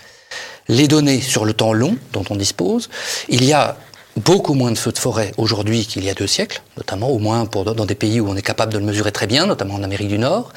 les 0.68 0.88
données 0.88 1.20
sur 1.20 1.44
le 1.44 1.52
temps 1.52 1.72
long 1.72 1.96
dont 2.12 2.25
on 2.30 2.36
dispose, 2.36 2.90
il 3.28 3.44
y 3.44 3.52
a 3.52 3.76
beaucoup 4.16 4.54
moins 4.54 4.73
de 4.73 4.78
feux 4.78 4.92
de 4.92 4.99
forêt 4.99 5.32
aujourd'hui 5.37 5.87
qu'il 5.87 6.04
y 6.04 6.11
a 6.11 6.14
deux 6.14 6.26
siècles, 6.26 6.62
notamment 6.76 7.08
au 7.11 7.18
moins 7.18 7.44
pour, 7.44 7.64
dans 7.64 7.85
des 7.85 7.94
pays 7.94 8.20
où 8.20 8.28
on 8.28 8.37
est 8.37 8.42
capable 8.42 8.73
de 8.73 8.78
le 8.78 8.85
mesurer 8.85 9.12
très 9.12 9.26
bien, 9.26 9.46
notamment 9.46 9.75
en 9.75 9.82
Amérique 9.82 10.08
du 10.08 10.18
Nord. 10.18 10.52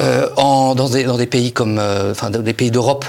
Euh, 0.00 0.28
en, 0.36 0.74
dans, 0.74 0.88
des, 0.88 1.04
dans, 1.04 1.16
des, 1.16 1.26
pays 1.26 1.52
comme, 1.52 1.78
euh, 1.78 2.10
enfin, 2.10 2.30
des 2.30 2.52
pays 2.52 2.70
d'Europe, 2.70 3.04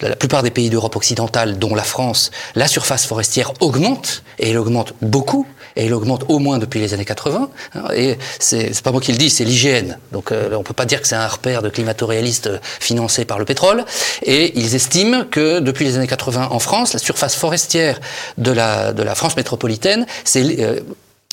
la 0.00 0.16
plupart 0.16 0.42
des 0.42 0.50
pays 0.50 0.70
d'Europe 0.70 0.96
occidentale, 0.96 1.58
dont 1.58 1.74
la 1.74 1.82
France, 1.82 2.30
la 2.54 2.68
surface 2.68 3.06
forestière 3.06 3.52
augmente 3.60 4.22
et 4.38 4.50
elle 4.50 4.58
augmente 4.58 4.94
beaucoup 5.02 5.46
et 5.76 5.86
elle 5.86 5.94
augmente 5.94 6.24
au 6.28 6.38
moins 6.38 6.58
depuis 6.58 6.80
les 6.80 6.94
années 6.94 7.04
80. 7.04 7.48
Et 7.94 8.18
c'est 8.38 8.82
pas 8.82 8.92
moi 8.92 9.00
qui 9.00 9.12
le 9.12 9.18
dis, 9.18 9.30
c'est 9.30 9.44
l'IGN. 9.44 9.96
Donc 10.12 10.32
euh, 10.32 10.54
on 10.54 10.62
peut 10.62 10.74
pas 10.74 10.84
dire 10.84 11.00
que 11.00 11.08
c'est 11.08 11.16
un 11.16 11.26
repère 11.26 11.62
de 11.62 11.68
climato-réaliste 11.68 12.50
financé 12.62 13.24
par 13.24 13.38
le 13.38 13.44
pétrole. 13.44 13.84
Et 14.22 14.58
ils 14.58 14.74
estiment 14.74 15.24
que 15.24 15.60
depuis 15.60 15.84
les 15.84 15.96
années 15.96 16.06
80 16.06 16.48
en 16.50 16.58
France, 16.58 16.92
la 16.92 16.98
surface 16.98 17.34
forestière 17.34 18.00
de 18.38 18.52
la, 18.52 18.92
de 18.92 19.02
la 19.02 19.14
France 19.14 19.31
métropolitaine, 19.36 20.06
c'est 20.24 20.60
euh, 20.60 20.80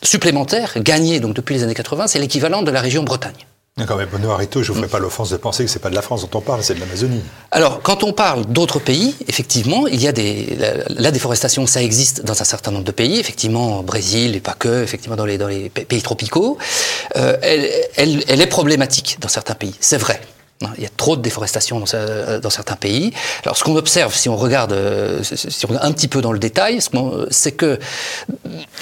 supplémentaire, 0.04 0.74
gagnée 0.78 1.20
donc 1.20 1.34
depuis 1.34 1.56
les 1.56 1.64
années 1.64 1.76
80, 1.76 2.08
c'est 2.08 2.20
l'équivalent 2.20 2.62
de 2.62 2.72
la 2.72 2.82
région 2.82 3.04
Bretagne. 3.04 3.46
D'accord, 3.80 3.98
mais 3.98 4.06
Benoît 4.06 4.34
Arito, 4.34 4.62
je 4.62 4.72
ne 4.72 4.76
vous 4.76 4.82
ferai 4.82 4.92
pas 4.92 5.00
l'offense 5.00 5.30
de 5.30 5.38
penser 5.38 5.64
que 5.64 5.70
ce 5.70 5.78
n'est 5.78 5.82
pas 5.82 5.90
de 5.90 5.96
la 5.96 6.02
France 6.02 6.22
dont 6.22 6.38
on 6.38 6.42
parle, 6.42 6.62
c'est 6.64 6.74
de 6.74 6.82
l'Amazonie. 6.82 7.22
Alors, 7.52 7.82
quand 7.82 8.04
on 8.04 8.12
parle 8.12 8.46
d'autres 8.46 8.80
pays, 8.80 9.16
effectivement, 9.30 9.88
il 9.88 10.02
y 10.02 10.08
a 10.08 10.12
des. 10.12 10.58
La, 10.90 11.12
déforestation, 11.12 11.66
ça 11.66 11.82
existe 11.82 12.26
dans 12.26 12.42
un 12.42 12.44
certain 12.44 12.72
nombre 12.72 12.84
de 12.84 12.92
pays, 12.92 13.20
effectivement, 13.20 13.80
au 13.80 13.84
Brésil 13.84 14.36
et 14.36 14.42
pas 14.42 14.54
que, 14.54 14.84
effectivement, 14.84 15.16
dans 15.16 15.26
les, 15.26 15.38
dans 15.38 15.48
les 15.48 15.70
pays 15.70 16.02
tropicaux. 16.02 16.58
Euh, 17.16 17.38
elle, 17.42 17.70
elle, 17.96 18.24
elle 18.28 18.42
est 18.42 18.48
problématique 18.48 19.18
dans 19.22 19.30
certains 19.30 19.56
pays, 19.56 19.76
c'est 19.80 19.98
vrai. 19.98 20.20
Il 20.78 20.84
y 20.84 20.86
a 20.86 20.90
trop 20.98 21.16
de 21.16 21.22
déforestation 21.22 21.80
dans, 21.80 22.40
dans 22.42 22.50
certains 22.50 22.76
pays. 22.76 23.14
Alors, 23.46 23.56
ce 23.56 23.64
qu'on 23.64 23.78
observe, 23.78 24.14
si 24.14 24.28
on 24.28 24.36
regarde, 24.36 24.74
euh, 24.74 25.24
si 25.24 25.66
on 25.66 25.70
regarde 25.70 25.86
un 25.86 25.94
petit 25.94 26.10
peu 26.10 26.22
dans 26.22 26.34
le 26.34 26.40
détail, 26.40 26.80
c'est 27.30 27.54
que 27.54 27.80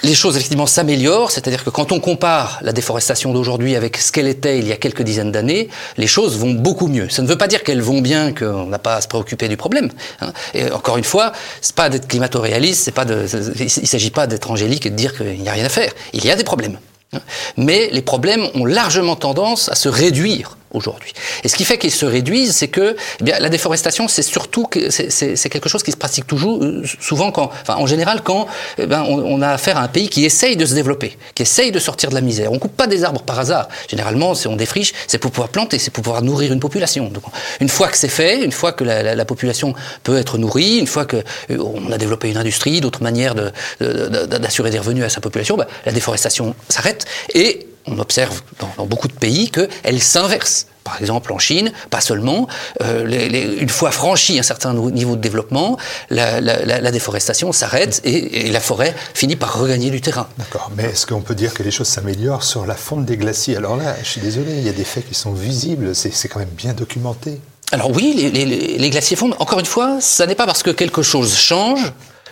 les 0.01 0.15
choses 0.15 0.35
effectivement 0.37 0.65
s'améliorent. 0.65 1.29
C'est-à-dire 1.29 1.63
que 1.63 1.69
quand 1.69 1.91
on 1.91 1.99
compare 1.99 2.57
la 2.63 2.73
déforestation 2.73 3.31
d'aujourd'hui 3.31 3.75
avec 3.75 3.97
ce 3.97 4.11
qu'elle 4.11 4.27
était 4.27 4.57
il 4.57 4.67
y 4.67 4.71
a 4.71 4.77
quelques 4.77 5.03
dizaines 5.03 5.31
d'années, 5.31 5.69
les 5.97 6.07
choses 6.07 6.35
vont 6.37 6.53
beaucoup 6.53 6.87
mieux. 6.87 7.09
Ça 7.09 7.21
ne 7.21 7.27
veut 7.27 7.37
pas 7.37 7.47
dire 7.47 7.63
qu'elles 7.63 7.81
vont 7.81 8.01
bien, 8.01 8.33
qu'on 8.33 8.65
n'a 8.65 8.79
pas 8.79 8.95
à 8.95 9.01
se 9.01 9.07
préoccuper 9.07 9.47
du 9.47 9.57
problème. 9.57 9.91
Hein. 10.21 10.33
Encore 10.73 10.97
une 10.97 11.03
fois, 11.03 11.31
c'est 11.61 11.75
pas 11.75 11.89
d'être 11.89 12.07
climato-réaliste, 12.07 12.85
c'est 12.85 12.91
pas 12.91 13.05
de, 13.05 13.27
il 13.59 13.87
s'agit 13.87 14.11
pas 14.11 14.25
d'être 14.25 14.49
angélique 14.49 14.87
et 14.87 14.89
de 14.89 14.95
dire 14.95 15.15
qu'il 15.15 15.39
n'y 15.39 15.47
a 15.49 15.51
rien 15.51 15.65
à 15.65 15.69
faire. 15.69 15.91
Il 16.13 16.25
y 16.25 16.31
a 16.31 16.35
des 16.35 16.43
problèmes. 16.43 16.79
Hein. 17.13 17.19
Mais 17.55 17.89
les 17.91 18.01
problèmes 18.01 18.47
ont 18.55 18.65
largement 18.65 19.15
tendance 19.15 19.69
à 19.69 19.75
se 19.75 19.89
réduire 19.89 20.57
aujourd'hui. 20.71 21.13
Et 21.43 21.47
ce 21.47 21.55
qui 21.55 21.65
fait 21.65 21.77
qu'ils 21.77 21.91
se 21.91 22.05
réduisent, 22.05 22.55
c'est 22.55 22.67
que 22.67 22.95
eh 23.19 23.23
bien, 23.23 23.39
la 23.39 23.49
déforestation, 23.49 24.07
c'est 24.07 24.21
surtout 24.21 24.67
c'est 24.89 25.49
quelque 25.49 25.69
chose 25.69 25.83
qui 25.83 25.91
se 25.91 25.97
pratique 25.97 26.27
toujours, 26.27 26.63
euh, 26.63 26.83
souvent 26.99 27.31
quand, 27.31 27.51
enfin, 27.61 27.75
en 27.75 27.85
général, 27.85 28.21
quand 28.23 28.47
eh 28.77 28.85
on, 28.85 29.17
on, 29.17 29.41
a 29.41 29.49
affaire 29.49 29.77
à 29.77 29.81
un 29.81 29.87
pays 29.87 30.09
qui 30.09 30.25
essaye 30.25 30.57
de 30.57 30.65
se 30.65 30.73
développer, 30.73 31.17
qui 31.35 31.43
essaye 31.43 31.71
de 31.71 31.79
sortir 31.79 32.09
de 32.09 32.15
la 32.15 32.21
misère. 32.21 32.51
On 32.51 32.59
coupe 32.59 32.75
pas 32.75 32.87
des 32.87 33.03
arbres 33.03 33.21
par 33.21 33.39
hasard. 33.39 33.67
Généralement, 33.87 34.35
si 34.35 34.47
on 34.47 34.55
défriche, 34.55 34.93
c'est 35.07 35.17
pour 35.17 35.31
pouvoir 35.31 35.49
planter, 35.49 35.79
c'est 35.79 35.91
pour 35.91 36.03
pouvoir 36.03 36.21
nourrir 36.21 36.51
une 36.51 36.59
population. 36.59 37.09
Donc, 37.09 37.23
une 37.59 37.69
fois 37.69 37.87
que 37.87 37.97
c'est 37.97 38.07
fait, 38.07 38.43
une 38.43 38.51
fois 38.51 38.71
que 38.71 38.83
la, 38.83 39.03
la, 39.03 39.15
la, 39.15 39.25
population 39.25 39.73
peut 40.03 40.17
être 40.17 40.37
nourrie, 40.37 40.77
une 40.77 40.87
fois 40.87 41.05
que 41.05 41.17
euh, 41.51 41.57
on 41.59 41.91
a 41.91 41.97
développé 41.97 42.29
une 42.29 42.37
industrie, 42.37 42.81
d'autres 42.81 43.03
manières 43.03 43.35
d'assurer 43.35 44.69
de, 44.69 44.73
de, 44.75 44.77
des 44.77 44.79
revenus 44.79 45.05
à 45.05 45.09
sa 45.09 45.21
population, 45.21 45.57
bah, 45.57 45.67
la 45.85 45.91
déforestation 45.91 46.55
s'arrête 46.69 47.05
et 47.33 47.66
on 47.87 47.99
observe 47.99 48.41
dans, 48.59 48.71
dans 48.77 48.85
beaucoup 48.85 49.07
de 49.07 49.13
pays 49.13 49.49
qu'elle 49.49 50.01
s'inverse 50.01 50.67
par 50.83 51.01
exemple 51.01 51.33
en 51.33 51.37
Chine, 51.37 51.73
pas 51.89 51.99
seulement, 51.99 52.47
euh, 52.81 53.05
les, 53.05 53.27
les, 53.27 53.41
une 53.57 53.67
fois 53.67 53.91
franchi 53.91 54.39
un 54.39 54.43
certain 54.43 54.73
niveau 54.73 55.17
de 55.17 55.21
développement, 55.21 55.77
la, 56.09 56.39
la, 56.39 56.63
la 56.63 56.91
déforestation 56.91 57.51
s'arrête 57.51 57.99
et, 58.05 58.47
et, 58.47 58.51
la 58.51 58.61
forêt 58.61 58.95
finit 59.13 59.35
par 59.35 59.59
regagner 59.59 59.89
du 59.89 59.99
terrain. 59.99 60.29
D'accord, 60.37 60.71
mais 60.77 60.85
est-ce 60.85 61.05
qu'on 61.05 61.19
peut 61.19 61.35
dire 61.35 61.53
que 61.53 61.61
les 61.61 61.71
choses 61.71 61.89
s'améliorent 61.89 62.43
sur 62.43 62.65
la 62.65 62.75
fonte 62.75 63.03
des 63.03 63.17
glaciers? 63.17 63.57
Alors 63.57 63.75
là, 63.75 63.97
je 64.01 64.07
suis 64.07 64.21
désolé, 64.21 64.53
il 64.53 64.65
y 64.65 64.69
a 64.69 64.73
des 64.73 64.85
faits 64.85 65.05
qui 65.05 65.13
sont 65.13 65.33
visibles, 65.33 65.93
c'est 65.93 66.29
quand 66.29 66.39
même 66.39 66.55
bien 66.55 66.71
documenté. 66.71 67.41
Alors 67.73 67.91
oui, 67.91 68.13
les 68.33 68.89
glaciers 68.89 69.17
fondent. 69.17 69.35
Encore 69.39 69.59
une 69.59 69.65
fois, 69.65 69.97
ça 69.99 70.25
n'est 70.25 70.35
pas 70.35 70.45
parce 70.45 70.63
que 70.63 70.71
quelque 70.71 71.01
chose 71.01 71.35
change 71.35 71.91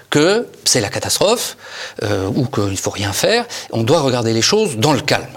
que 0.09 0.47
c'est 0.63 0.79
la 0.79 0.89
catastrophe 0.89 1.57
euh, 2.03 2.29
ou 2.33 2.45
qu'il 2.45 2.71
ne 2.71 2.77
faut 2.77 2.89
rien 2.89 3.11
faire. 3.11 3.45
On 3.71 3.83
doit 3.83 3.99
regarder 3.99 4.31
les 4.31 4.41
choses 4.41 4.77
dans 4.77 4.93
le 4.93 5.01
calme. 5.01 5.27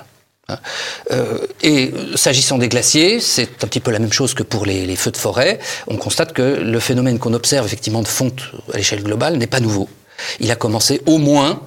Euh, 1.10 1.38
et 1.62 1.92
s'agissant 2.14 2.58
des 2.58 2.68
glaciers, 2.68 3.20
c'est 3.20 3.62
un 3.64 3.66
petit 3.66 3.80
peu 3.80 3.90
la 3.90 3.98
même 3.98 4.12
chose 4.12 4.34
que 4.34 4.42
pour 4.42 4.64
les, 4.64 4.86
les 4.86 4.96
feux 4.96 5.10
de 5.10 5.16
forêt. 5.16 5.58
On 5.88 5.96
constate 5.96 6.32
que 6.32 6.42
le 6.42 6.80
phénomène 6.80 7.18
qu'on 7.18 7.34
observe 7.34 7.66
effectivement 7.66 8.02
de 8.02 8.08
fonte 8.08 8.40
à 8.72 8.78
l'échelle 8.78 9.02
globale 9.02 9.36
n'est 9.36 9.46
pas 9.46 9.60
nouveau. 9.60 9.88
Il 10.40 10.50
a 10.50 10.56
commencé 10.56 11.02
au 11.06 11.18
moins 11.18 11.60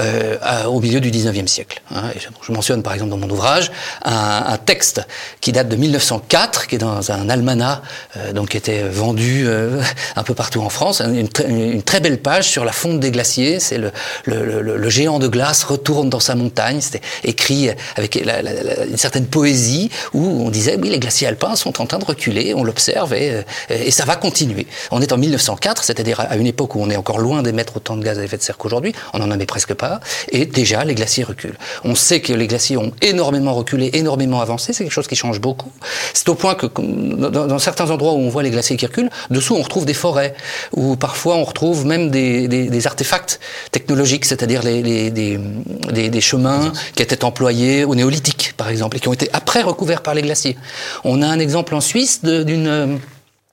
euh, 0.00 0.64
au 0.64 0.80
milieu 0.80 1.00
du 1.00 1.10
19e 1.10 1.46
siècle. 1.46 1.82
Hein. 1.94 2.02
Je, 2.18 2.52
mentionne 2.52 2.82
par 2.82 2.94
exemple 2.94 3.10
dans 3.10 3.18
mon 3.18 3.30
ouvrage 3.30 3.70
un, 4.04 4.56
texte 4.64 5.02
qui 5.40 5.52
date 5.52 5.68
de 5.68 5.76
1904, 5.76 6.66
qui 6.66 6.74
est 6.76 6.78
dans 6.78 7.10
un 7.10 7.28
almanach, 7.28 7.82
euh, 8.16 8.32
donc 8.32 8.50
qui 8.50 8.56
était 8.56 8.82
vendu 8.82 9.44
euh, 9.46 9.82
un 10.16 10.22
peu 10.22 10.34
partout 10.34 10.62
en 10.62 10.68
France, 10.68 11.00
une, 11.00 11.82
très 11.82 12.00
belle 12.00 12.18
page 12.18 12.48
sur 12.48 12.64
la 12.64 12.72
fonte 12.72 13.00
des 13.00 13.10
glaciers. 13.10 13.60
C'est 13.60 13.78
le, 13.78 14.88
géant 14.88 15.18
de 15.18 15.28
glace 15.28 15.62
retourne 15.64 16.10
dans 16.10 16.20
sa 16.20 16.34
montagne. 16.34 16.80
C'était 16.80 17.02
écrit 17.24 17.70
avec 17.96 18.16
une 18.16 18.96
certaine 18.96 19.26
poésie 19.26 19.90
où 20.14 20.46
on 20.46 20.50
disait 20.50 20.76
oui 20.80 20.90
les 20.90 20.98
glaciers 20.98 21.28
alpins 21.28 21.56
sont 21.56 21.80
en 21.80 21.86
train 21.86 21.98
de 21.98 22.04
reculer, 22.04 22.54
on 22.54 22.64
l'observe 22.64 23.14
et, 23.14 23.42
euh, 23.70 23.90
ça 23.90 24.04
va 24.04 24.16
continuer. 24.16 24.66
On 24.90 25.00
est 25.02 25.12
en 25.12 25.18
1904, 25.18 25.84
c'est-à-dire 25.84 26.20
à 26.20 26.36
une 26.36 26.46
époque 26.46 26.74
où 26.74 26.80
on 26.80 26.90
est 26.90 26.96
encore 26.96 27.18
loin 27.18 27.42
d'émettre 27.42 27.76
autant 27.76 27.96
de 27.96 28.04
gaz 28.04 28.18
à 28.18 28.24
effet 28.24 28.36
de 28.36 28.42
serre 28.42 28.56
qu'aujourd'hui. 28.56 28.94
On 29.12 29.18
n'en 29.18 29.30
avait 29.30 29.46
presque 29.46 29.74
pas 29.74 29.89
et 30.30 30.46
déjà 30.46 30.84
les 30.84 30.94
glaciers 30.94 31.24
reculent. 31.24 31.58
On 31.84 31.94
sait 31.94 32.20
que 32.20 32.32
les 32.32 32.46
glaciers 32.46 32.76
ont 32.76 32.92
énormément 33.02 33.54
reculé, 33.54 33.90
énormément 33.94 34.40
avancé, 34.40 34.72
c'est 34.72 34.84
quelque 34.84 34.92
chose 34.92 35.08
qui 35.08 35.16
change 35.16 35.40
beaucoup. 35.40 35.70
C'est 36.14 36.28
au 36.28 36.34
point 36.34 36.54
que 36.54 36.66
dans, 36.66 37.58
certains 37.58 37.90
endroits 37.90 38.12
où 38.12 38.18
on 38.18 38.28
voit 38.28 38.42
les 38.42 38.50
glaciers 38.50 38.76
qui 38.76 38.86
reculent, 38.86 39.10
dessous 39.30 39.54
on 39.54 39.62
retrouve 39.62 39.84
des 39.84 39.94
forêts, 39.94 40.34
où 40.72 40.96
parfois 40.96 41.36
on 41.36 41.44
retrouve 41.44 41.86
même 41.86 42.10
des, 42.10 42.86
artefacts 42.86 43.40
technologiques, 43.72 44.24
c'est-à-dire 44.24 44.62
des, 44.62 45.10
des, 45.10 46.20
chemins 46.20 46.72
qui 46.94 47.02
étaient 47.02 47.24
employés 47.24 47.84
au 47.84 47.94
néolithique, 47.94 48.54
par 48.56 48.68
exemple, 48.68 48.96
et 48.96 49.00
qui 49.00 49.08
ont 49.08 49.12
été 49.12 49.28
après 49.32 49.62
recouverts 49.62 50.02
par 50.02 50.14
les 50.14 50.22
glaciers. 50.22 50.56
On 51.04 51.22
a 51.22 51.26
un 51.26 51.38
exemple 51.38 51.74
en 51.74 51.80
Suisse 51.80 52.22
d'une 52.22 53.00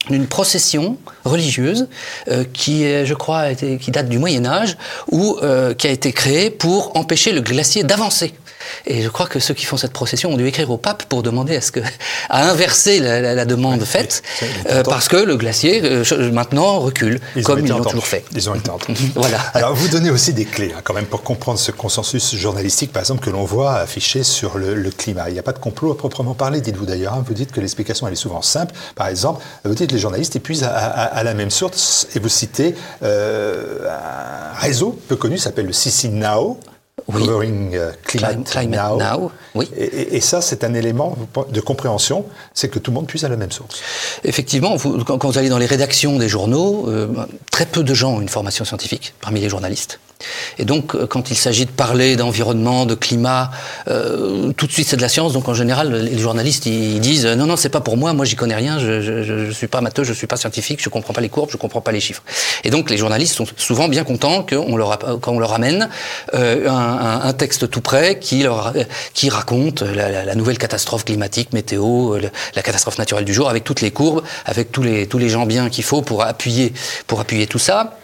d'une 0.09 0.27
procession 0.27 0.97
religieuse 1.25 1.87
euh, 2.29 2.43
qui, 2.53 2.83
je 3.05 3.13
crois, 3.13 3.53
qui 3.53 3.91
date 3.91 4.09
du 4.09 4.19
Moyen 4.19 4.45
Âge, 4.45 4.77
ou 5.11 5.37
euh, 5.41 5.73
qui 5.73 5.87
a 5.87 5.91
été 5.91 6.11
créée 6.11 6.49
pour 6.49 6.95
empêcher 6.95 7.31
le 7.31 7.41
glacier 7.41 7.83
d'avancer. 7.83 8.33
Et 8.85 9.01
je 9.01 9.07
crois 9.07 9.27
que 9.27 9.39
ceux 9.39 9.53
qui 9.53 9.65
font 9.65 9.77
cette 9.77 9.93
procession 9.93 10.31
ont 10.31 10.37
dû 10.37 10.45
écrire 10.45 10.69
au 10.71 10.77
pape 10.77 11.03
pour 11.03 11.23
demander 11.23 11.55
à, 11.55 11.61
ce 11.61 11.71
que, 11.71 11.79
à 12.29 12.49
inverser 12.49 12.99
la, 12.99 13.45
demande 13.45 13.83
faite, 13.85 14.23
euh, 14.69 14.83
parce 14.83 15.07
que 15.07 15.15
le 15.15 15.37
glacier 15.37 15.81
maintenant 16.33 16.79
recule, 16.79 17.21
comme 17.43 17.59
ils 17.59 17.69
l'ont 17.69 17.81
toujours 17.81 18.05
fait. 18.05 18.25
Ils 18.33 18.49
ont 18.49 18.55
été 18.55 18.69
entendus. 18.69 19.11
voilà. 19.15 19.39
Alors 19.53 19.73
vous 19.73 19.87
donnez 19.87 20.09
aussi 20.09 20.33
des 20.33 20.43
clés 20.45 20.73
hein, 20.75 20.81
quand 20.83 20.93
même 20.93 21.05
pour 21.05 21.23
comprendre 21.23 21.59
ce 21.59 21.71
consensus 21.71 22.35
journalistique, 22.35 22.91
par 22.91 23.01
exemple, 23.01 23.23
que 23.23 23.29
l'on 23.29 23.45
voit 23.45 23.75
affiché 23.75 24.23
sur 24.23 24.57
le, 24.57 24.75
climat. 24.91 25.29
Il 25.29 25.33
n'y 25.33 25.39
a 25.39 25.43
pas 25.43 25.53
de 25.53 25.59
complot 25.59 25.91
à 25.91 25.97
proprement 25.97 26.33
parler, 26.33 26.59
dites-vous 26.59 26.85
d'ailleurs. 26.85 27.13
Hein. 27.13 27.23
Vous 27.25 27.33
dites 27.33 27.51
que 27.51 27.61
l'explication 27.61 28.07
elle 28.07 28.13
est 28.13 28.17
souvent 28.17 28.41
simple. 28.41 28.73
Par 28.95 29.07
exemple, 29.07 29.43
vous 29.63 29.75
dites 29.75 29.91
les 29.97 30.01
journalistes 30.01 30.35
épuisent 30.35 30.63
à, 30.63 31.23
la 31.23 31.33
même 31.33 31.49
source 31.49 32.07
et 32.15 32.19
vous 32.19 32.29
citez 32.29 32.75
euh, 33.01 33.89
un 33.89 34.59
réseau 34.59 34.97
peu 35.07 35.15
connu 35.15 35.39
s'appelle 35.39 35.65
le 35.65 35.73
CC 35.73 36.09
Now. 36.09 36.59
Covering 37.11 37.75
euh, 37.75 37.91
Climate, 38.03 38.55
Now. 38.67 39.31
Oui. 39.55 39.69
Et, 39.75 40.19
ça, 40.19 40.41
c'est 40.41 40.63
un 40.63 40.73
élément 40.73 41.17
de 41.51 41.61
compréhension, 41.61 42.25
c'est 42.53 42.69
que 42.69 42.79
tout 42.79 42.91
le 42.91 42.95
monde 42.95 43.07
puisse 43.07 43.23
à 43.23 43.29
la 43.29 43.37
même 43.37 43.51
source. 43.51 43.81
Effectivement, 44.23 44.77
quand, 45.05 45.23
vous 45.23 45.37
allez 45.37 45.49
dans 45.49 45.57
les 45.57 45.65
rédactions 45.65 46.17
des 46.17 46.27
journaux, 46.27 46.85
euh, 46.89 47.07
très 47.49 47.65
peu 47.65 47.83
de 47.83 47.93
gens 47.93 48.15
ont 48.15 48.21
une 48.21 48.29
formation 48.29 48.65
scientifique 48.65 49.13
parmi 49.21 49.39
les 49.39 49.49
journalistes. 49.49 49.99
Et 50.57 50.65
donc, 50.65 50.95
euh, 50.95 51.05
quand 51.05 51.31
il 51.31 51.35
s'agit 51.35 51.65
de 51.65 51.71
parler 51.71 52.15
d'environnement, 52.15 52.85
de 52.85 52.95
climat, 52.95 53.51
euh, 53.87 54.51
tout 54.53 54.67
de 54.67 54.71
suite 54.71 54.87
c'est 54.87 54.97
de 54.97 55.01
la 55.01 55.09
science. 55.09 55.33
Donc, 55.33 55.47
en 55.47 55.53
général, 55.53 55.93
les 55.93 56.17
journalistes 56.17 56.65
ils 56.65 56.99
disent 56.99 57.25
non, 57.25 57.45
non, 57.45 57.55
c'est 57.55 57.69
pas 57.69 57.81
pour 57.81 57.97
moi. 57.97 58.13
Moi, 58.13 58.25
j'y 58.25 58.35
connais 58.35 58.55
rien. 58.55 58.79
Je, 58.79 59.01
je, 59.01 59.51
suis 59.51 59.67
pas 59.67 59.81
matheux, 59.81 60.03
je 60.03 60.13
suis 60.13 60.27
pas 60.27 60.37
scientifique, 60.37 60.81
je 60.81 60.89
comprends 60.89 61.13
pas 61.13 61.21
les 61.21 61.29
courbes, 61.29 61.49
je 61.51 61.57
comprends 61.57 61.81
pas 61.81 61.91
les 61.91 61.99
chiffres. 61.99 62.23
Et 62.63 62.69
donc, 62.69 62.89
les 62.89 62.97
journalistes 62.97 63.35
sont 63.35 63.45
souvent 63.55 63.87
bien 63.87 64.03
contents 64.03 64.43
qu'on 64.43 64.75
leur 64.75 64.97
quand 65.21 65.31
on 65.31 65.39
leur 65.39 65.53
amène 65.53 65.89
euh, 66.33 66.67
un, 66.67 67.21
un, 67.23 67.33
texte 67.33 67.69
tout 67.69 67.81
prêt 67.81 68.19
qui 68.19 68.43
leur 68.43 68.73
qui 69.13 69.29
raconte 69.29 69.81
la, 69.81 70.25
la, 70.25 70.35
nouvelle 70.35 70.57
catastrophe 70.57 71.05
climatique, 71.05 71.53
météo, 71.53 72.17
la 72.55 72.61
catastrophe 72.61 72.97
naturelle 72.97 73.25
du 73.25 73.33
jour, 73.33 73.49
avec 73.49 73.63
toutes 73.63 73.81
les 73.81 73.91
courbes, 73.91 74.23
avec 74.45 74.71
tous 74.71 74.81
les 74.81 75.07
tous 75.07 75.17
les 75.17 75.29
gens 75.29 75.45
bien 75.45 75.69
qu'il 75.69 75.83
faut 75.83 76.01
pour 76.01 76.23
appuyer 76.23 76.73
pour 77.05 77.19
appuyer 77.19 77.47
tout 77.47 77.59
ça. 77.59 77.97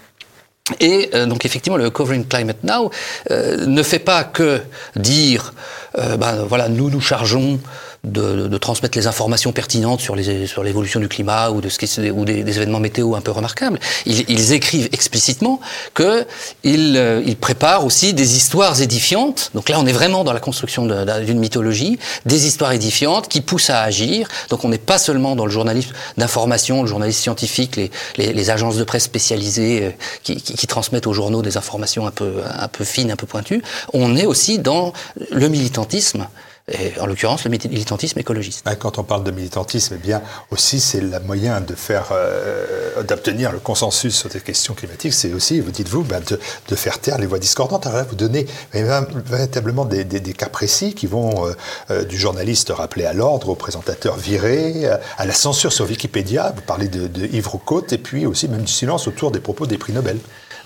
Et 0.79 1.09
euh, 1.13 1.25
donc 1.25 1.43
effectivement, 1.43 1.77
le 1.77 1.89
Covering 1.89 2.25
Climate 2.25 2.63
Now 2.63 2.89
euh, 3.31 3.65
ne 3.65 3.83
fait 3.83 3.99
pas 3.99 4.23
que 4.23 4.61
dire, 4.95 5.53
euh, 5.97 6.15
ben, 6.15 6.43
voilà, 6.43 6.69
nous 6.69 6.89
nous 6.89 7.01
chargeons 7.01 7.59
de, 8.03 8.49
de, 8.49 8.57
transmettre 8.57 8.97
les 8.97 9.07
informations 9.07 9.53
pertinentes 9.53 10.01
sur 10.01 10.15
les 10.17 10.45
sur 10.45 10.61
l'évolution 10.61 10.99
du 10.99 11.07
climat 11.07 11.51
ou 11.51 11.61
de 11.61 11.69
ce 11.69 11.79
qui 11.79 12.11
ou 12.11 12.25
des, 12.25 12.39
événements 12.39 12.81
météo 12.81 13.15
un 13.15 13.21
peu 13.21 13.31
remarquables. 13.31 13.79
Ils, 14.05 14.29
ils 14.29 14.51
écrivent 14.51 14.89
explicitement 14.91 15.61
que 15.93 16.25
ils, 16.63 16.97
euh, 16.97 17.23
ils, 17.25 17.37
préparent 17.37 17.85
aussi 17.85 18.13
des 18.13 18.35
histoires 18.35 18.81
édifiantes. 18.81 19.51
Donc 19.55 19.69
là, 19.69 19.79
on 19.79 19.85
est 19.85 19.93
vraiment 19.93 20.25
dans 20.25 20.33
la 20.33 20.41
construction 20.41 20.85
d'une 20.85 21.39
mythologie, 21.39 21.97
des 22.25 22.45
histoires 22.45 22.73
édifiantes 22.73 23.29
qui 23.29 23.39
poussent 23.39 23.69
à 23.69 23.81
agir. 23.81 24.27
Donc 24.49 24.65
on 24.65 24.69
n'est 24.69 24.77
pas 24.77 24.97
seulement 24.97 25.37
dans 25.37 25.45
le 25.45 25.51
journalisme 25.51 25.93
d'information, 26.17 26.81
le 26.81 26.89
journalisme 26.89 27.21
scientifique, 27.21 27.77
les, 27.77 27.89
les, 28.17 28.33
les, 28.33 28.49
agences 28.49 28.75
de 28.75 28.83
presse 28.83 29.03
spécialisées 29.03 29.83
euh, 29.83 29.91
qui, 30.23 30.35
qui, 30.35 30.55
qui, 30.55 30.67
transmettent 30.67 31.07
aux 31.07 31.13
journaux 31.13 31.41
des 31.41 31.55
informations 31.55 32.05
un 32.05 32.11
peu 32.11 32.41
un 32.43 32.67
peu 32.67 32.83
fines, 32.83 33.11
un 33.11 33.15
peu 33.15 33.27
pointues. 33.27 33.63
On 33.93 34.17
est 34.17 34.25
aussi 34.25 34.59
dans 34.59 34.91
le 35.31 35.47
militantisme 35.47 36.27
et 36.71 36.97
en 36.99 37.05
l'occurrence 37.05 37.43
le 37.43 37.49
militantisme 37.49 38.19
écologiste. 38.19 38.61
Ah, 38.65 38.75
quand 38.75 38.97
on 38.97 39.03
parle 39.03 39.25
de 39.25 39.31
militantisme, 39.31 39.95
eh 39.97 40.01
bien 40.01 40.21
aussi 40.49 40.79
c'est 40.79 41.01
le 41.01 41.19
moyen 41.19 41.59
de 41.59 41.75
faire, 41.75 42.09
euh, 42.11 43.03
d'obtenir 43.03 43.51
le 43.51 43.59
consensus 43.59 44.15
sur 44.15 44.29
des 44.29 44.39
questions 44.39 44.73
climatiques, 44.73 45.13
c'est 45.13 45.33
aussi, 45.33 45.59
vous 45.59 45.71
dites-vous, 45.71 46.03
ben, 46.03 46.21
de, 46.21 46.39
de, 46.69 46.75
faire 46.75 46.99
taire 46.99 47.17
les 47.17 47.25
voix 47.25 47.39
discordantes. 47.39 47.85
Alors 47.85 47.97
là, 47.97 48.05
vous 48.09 48.15
donnez 48.15 48.45
véritablement 48.73 49.83
des, 49.83 50.05
des, 50.05 50.21
des 50.21 50.33
cas 50.33 50.47
précis 50.47 50.93
qui 50.93 51.05
vont 51.05 51.47
euh, 51.47 51.53
euh, 51.91 52.05
du 52.05 52.17
journaliste 52.17 52.69
rappelé 52.69 53.05
à 53.05 53.13
l'ordre, 53.13 53.49
au 53.49 53.55
présentateur 53.55 54.15
viré, 54.15 54.87
à 55.17 55.25
la 55.25 55.33
censure 55.33 55.73
sur 55.73 55.85
Wikipédia. 55.85 56.53
Vous 56.55 56.61
parlez 56.61 56.87
de, 56.87 57.07
de 57.07 57.25
Yves 57.25 57.47
Roucaute 57.47 57.91
et 57.91 57.97
puis 57.97 58.25
aussi 58.25 58.47
même 58.47 58.63
du 58.63 58.71
silence 58.71 59.07
autour 59.07 59.31
des 59.31 59.39
propos 59.39 59.65
des 59.65 59.77
prix 59.77 59.91
Nobel. 59.91 60.17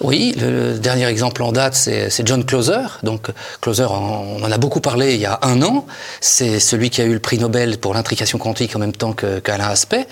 Oui, 0.02 0.36
le, 0.40 0.78
dernier 0.78 1.08
exemple 1.08 1.42
en 1.42 1.52
date, 1.52 1.74
c'est 1.74 2.26
John 2.26 2.46
Closer. 2.46 2.86
Donc, 3.04 3.28
Closer, 3.62 3.88
on, 3.90 4.44
en 4.44 4.52
a 4.52 4.58
beaucoup 4.58 4.82
parlé 4.82 5.16
il 5.16 5.20
y 5.20 5.26
a 5.26 5.40
un 5.42 5.62
an. 5.64 5.86
C'est 6.22 6.60
celui 6.60 6.90
qui 6.90 7.02
a 7.02 7.06
eu 7.06 7.14
le 7.14 7.20
prix 7.20 7.40
Nobel 7.40 7.80
pour 7.80 7.94
l'intrication 7.94 8.38
quantique 8.38 8.76
en 8.76 8.80
même 8.80 8.94
temps 8.94 9.14
qu'Alain 9.14 9.68
Aspect, 9.70 10.08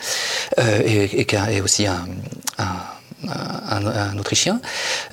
euh, 0.60 0.82
et, 0.86 1.62
aussi 1.62 1.86
un, 1.86 2.06
un, 2.58 3.86
un, 3.86 4.17
Autrichien. 4.17 4.60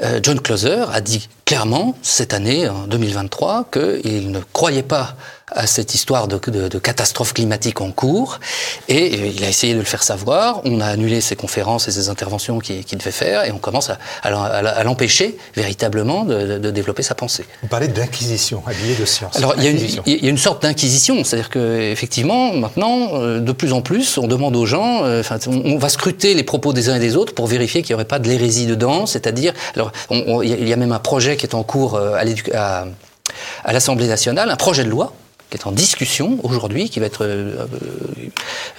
Euh, 0.03 0.21
John 0.23 0.41
Closer 0.41 0.85
a 0.93 1.01
dit 1.01 1.29
clairement 1.45 1.97
cette 2.03 2.35
année, 2.35 2.69
en 2.69 2.87
2023, 2.87 3.67
qu'il 3.73 4.31
ne 4.31 4.41
croyait 4.53 4.83
pas 4.83 5.17
à 5.55 5.67
cette 5.67 5.95
histoire 5.95 6.29
de, 6.29 6.39
de, 6.51 6.69
de, 6.69 6.79
catastrophe 6.79 7.35
climatique 7.35 7.81
en 7.81 7.91
cours, 7.91 8.41
et 8.89 9.29
il 9.29 9.45
a 9.45 9.49
essayé 9.49 9.75
de 9.75 9.79
le 9.79 9.85
faire 9.85 10.03
savoir. 10.03 10.61
On 10.65 10.81
a 10.81 10.87
annulé 10.87 11.21
ses 11.21 11.37
conférences 11.37 11.89
et 11.89 11.93
ses 11.93 12.09
interventions 12.09 12.59
qu'il 12.59 12.99
devait 12.99 13.11
faire, 13.11 13.45
et 13.45 13.53
on 13.53 13.59
commence 13.59 13.91
à, 13.91 13.99
à, 14.23 14.85
l'empêcher 14.85 15.37
véritablement 15.55 16.25
de, 16.25 16.59
de, 16.59 16.71
développer 16.71 17.03
sa 17.03 17.15
pensée. 17.15 17.45
Vous 17.63 17.69
parlez 17.69 17.89
d'inquisition, 17.89 18.63
habillée 18.67 18.95
de 18.95 19.05
science. 19.05 19.37
Alors 19.37 19.55
il 19.57 19.65
y, 19.65 19.67
a 19.67 19.71
une, 19.71 19.79
il 20.07 20.25
y, 20.25 20.27
a 20.27 20.31
une, 20.31 20.39
sorte 20.39 20.63
d'inquisition, 20.63 21.23
c'est-à-dire 21.25 21.51
que 21.51 21.91
effectivement, 21.93 22.53
maintenant, 22.55 23.11
euh, 23.15 23.41
de 23.41 23.53
plus 23.53 23.73
en 23.73 23.83
plus, 23.83 24.19
on 24.19 24.27
demande 24.27 24.57
aux 24.57 24.67
gens, 24.67 25.05
euh, 25.05 25.21
enfin, 25.21 25.39
on, 25.47 25.79
va 25.79 25.89
scruter 25.89 26.35
les 26.35 26.45
propos 26.45 26.73
des 26.73 26.89
uns 26.89 26.97
et 26.97 27.01
des 27.01 27.17
autres 27.17 27.35
pour 27.35 27.47
vérifier 27.47 27.83
qu'il 27.83 27.91
n'y 27.91 27.95
aurait 27.95 28.05
pas 28.05 28.19
de 28.19 28.29
l'hérésie 28.29 28.67
dedans, 28.67 29.07
c'est-à-dire, 29.07 29.53
alors 29.75 29.93
il 30.11 30.69
y 30.69 30.73
a 30.73 30.77
même 30.77 30.93
un 30.93 30.99
projet 30.99 31.37
qui 31.43 31.47
est 31.47 31.57
en 31.57 31.65
cours 31.65 31.97
euh, 31.97 32.15
à, 32.15 33.73
l'Assemblée 33.73 34.07
nationale, 34.07 34.49
un 34.49 34.57
projet 34.57 34.85
de 34.85 34.89
loi 34.89 35.13
qui 35.51 35.57
est 35.59 35.67
en 35.67 35.73
discussion 35.73 36.39
aujourd'hui, 36.45 36.89
qui 36.89 37.01
va 37.01 37.07
être, 37.07 37.25
euh, 37.25 37.67